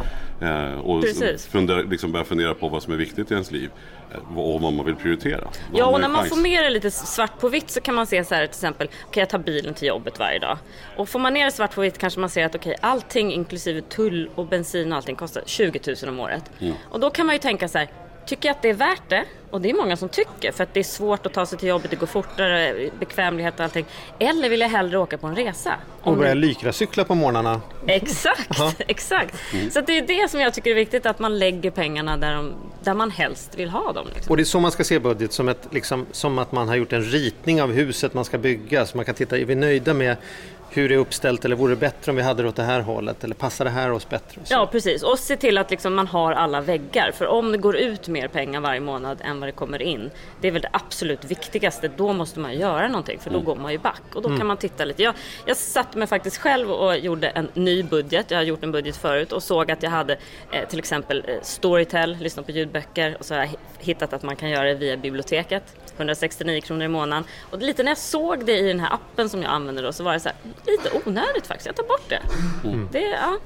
[0.42, 1.48] Eh, och Precis.
[1.48, 3.70] fundera, liksom börja fundera på vad som är viktigt i ens liv
[4.12, 5.44] eh, och vad man vill prioritera.
[5.44, 8.08] Vad Ja, och när man får med det lite svart på vitt så kan man
[8.08, 10.58] se så här till exempel, okej jag tar bilen till jobbet varje dag.
[10.98, 13.82] Och får man ner det svart på vitt kanske man ser att okej allting inklusive
[13.82, 16.44] tull och bensin och allting kostar 20 000 om året.
[16.90, 17.88] Och då kan man ju tänka så här,
[18.26, 19.26] tycker jag att det är värt det?
[19.52, 21.68] Och det är många som tycker för att det är svårt att ta sig till
[21.68, 23.86] jobbet, det går fortare, bekvämlighet och allting.
[24.20, 25.76] Eller vill jag hellre åka på en resa?
[26.02, 27.62] Och börja lykracykla på morgnarna.
[27.88, 29.36] Exakt, exakt.
[29.72, 32.54] Så det är det som jag tycker är viktigt, att man lägger pengarna där, de,
[32.84, 34.08] där man helst vill ha dem.
[34.14, 34.32] Liksom.
[34.32, 36.76] Och det är så man ska se budget, som, ett, liksom, som att man har
[36.76, 38.86] gjort en ritning av huset man ska bygga.
[38.86, 40.18] Så man kan titta, är vi nöjda med
[40.74, 42.82] hur det är uppställt eller vore det bättre om vi hade det åt det här
[42.82, 43.24] hållet?
[43.24, 44.42] Eller passar det här oss bättre?
[44.50, 45.04] Ja, precis.
[45.04, 47.12] Och se till att liksom man har alla väggar.
[47.12, 50.10] För om det går ut mer pengar varje månad än vad det kommer in,
[50.42, 51.92] det är väl det absolut viktigaste.
[51.98, 54.02] Då måste man göra någonting, för då går man ju back.
[54.16, 55.04] Och då kan man titta lite.
[55.04, 55.14] Jag,
[55.46, 58.32] jag satte mig faktiskt själv och gjorde en ny budget.
[58.32, 60.18] Jag har gjort en budget förut och såg att jag hade
[60.52, 64.24] eh, till exempel eh, Storytel, lyssna på ljudböcker och så har jag hi- hittat att
[64.24, 65.64] man kan göra det via biblioteket.
[65.98, 67.24] 169 kronor i månaden.
[67.52, 70.04] Och lite när jag såg det i den här appen som jag använder då så
[70.04, 71.66] var det så här, lite onödigt faktiskt.
[71.66, 72.20] Jag tar bort det.
[72.92, 73.38] Det, ja,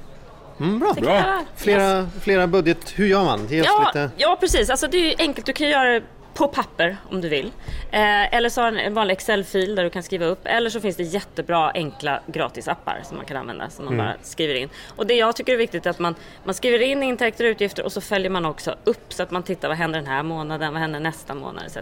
[0.60, 0.94] Mm, bra.
[0.94, 1.44] kan jag göra.
[1.56, 3.46] Flera, flera budget, hur gör man?
[3.48, 4.10] Ge Ja, lite...
[4.16, 4.70] ja precis.
[4.70, 5.46] Alltså, det är enkelt.
[5.46, 6.02] Du kan göra det
[6.34, 7.46] på papper om du vill.
[7.90, 10.40] Eh, eller så har du en vanlig Excel-fil där du kan skriva upp.
[10.44, 14.06] Eller så finns det jättebra enkla gratisappar som man kan använda som man Mm.
[14.06, 14.68] bara skriver in.
[14.96, 16.14] Och det jag tycker är viktigt är att man,
[16.44, 19.42] man skriver in intäkter och utgifter och så följer man också upp så att man
[19.42, 21.78] tittar vad händer den här månaden, vad händer nästa månad etc.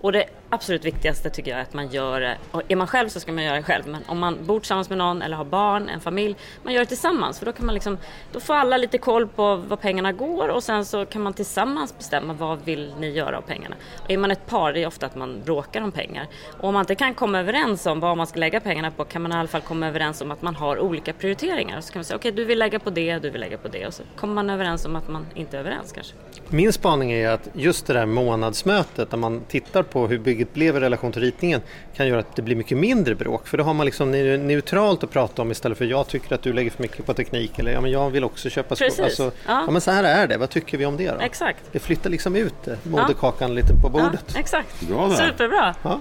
[0.00, 3.08] Och det absolut viktigaste tycker jag är att man gör det, och är man själv
[3.08, 5.44] så ska man göra det själv, men om man bor tillsammans med någon eller har
[5.44, 7.98] barn, en familj, man gör det tillsammans för då kan man liksom,
[8.32, 11.98] då får alla lite koll på vad pengarna går och sen så kan man tillsammans
[11.98, 13.76] bestämma vad vill ni göra av pengarna.
[14.04, 16.26] Och är man ett par, det är ofta att man bråkar om pengar.
[16.58, 19.22] Och om man inte kan komma överens om vad man ska lägga pengarna på kan
[19.22, 21.80] man i alla fall komma överens om att man har olika prioriteringar.
[21.80, 23.86] Så kan man säga, okej du vill lägga på det, du vill lägga på det
[23.86, 26.14] och så kommer man överens om att man inte är överens kanske.
[26.48, 30.76] Min spaning är att just det där månadsmötet när man tittar på hur bygget blev
[30.76, 31.60] i relation till ritningen
[31.96, 33.46] kan göra att det blir mycket mindre bråk.
[33.48, 36.42] För då har man liksom ne- neutralt att prata om istället för jag tycker att
[36.42, 38.86] du lägger för mycket på teknik eller ja, men jag vill också köpa skor.
[38.86, 39.00] Precis.
[39.00, 39.30] Alltså, Ja.
[39.66, 39.70] ja.
[39.70, 41.20] men så här är det, vad tycker vi om det då?
[41.20, 41.58] Exakt.
[41.72, 44.24] Det flyttar liksom ut det, moderkakan lite på bordet.
[44.34, 44.80] Ja, exakt.
[44.80, 45.16] Bra där.
[45.16, 45.74] Superbra.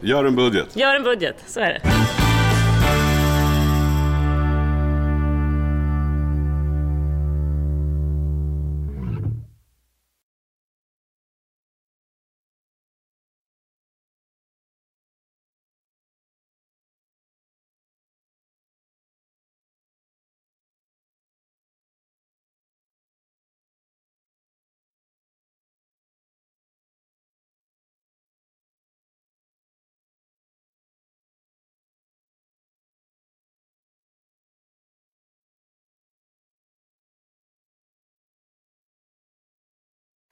[0.00, 0.76] Gör en budget.
[0.76, 1.80] Gör en budget, så är det.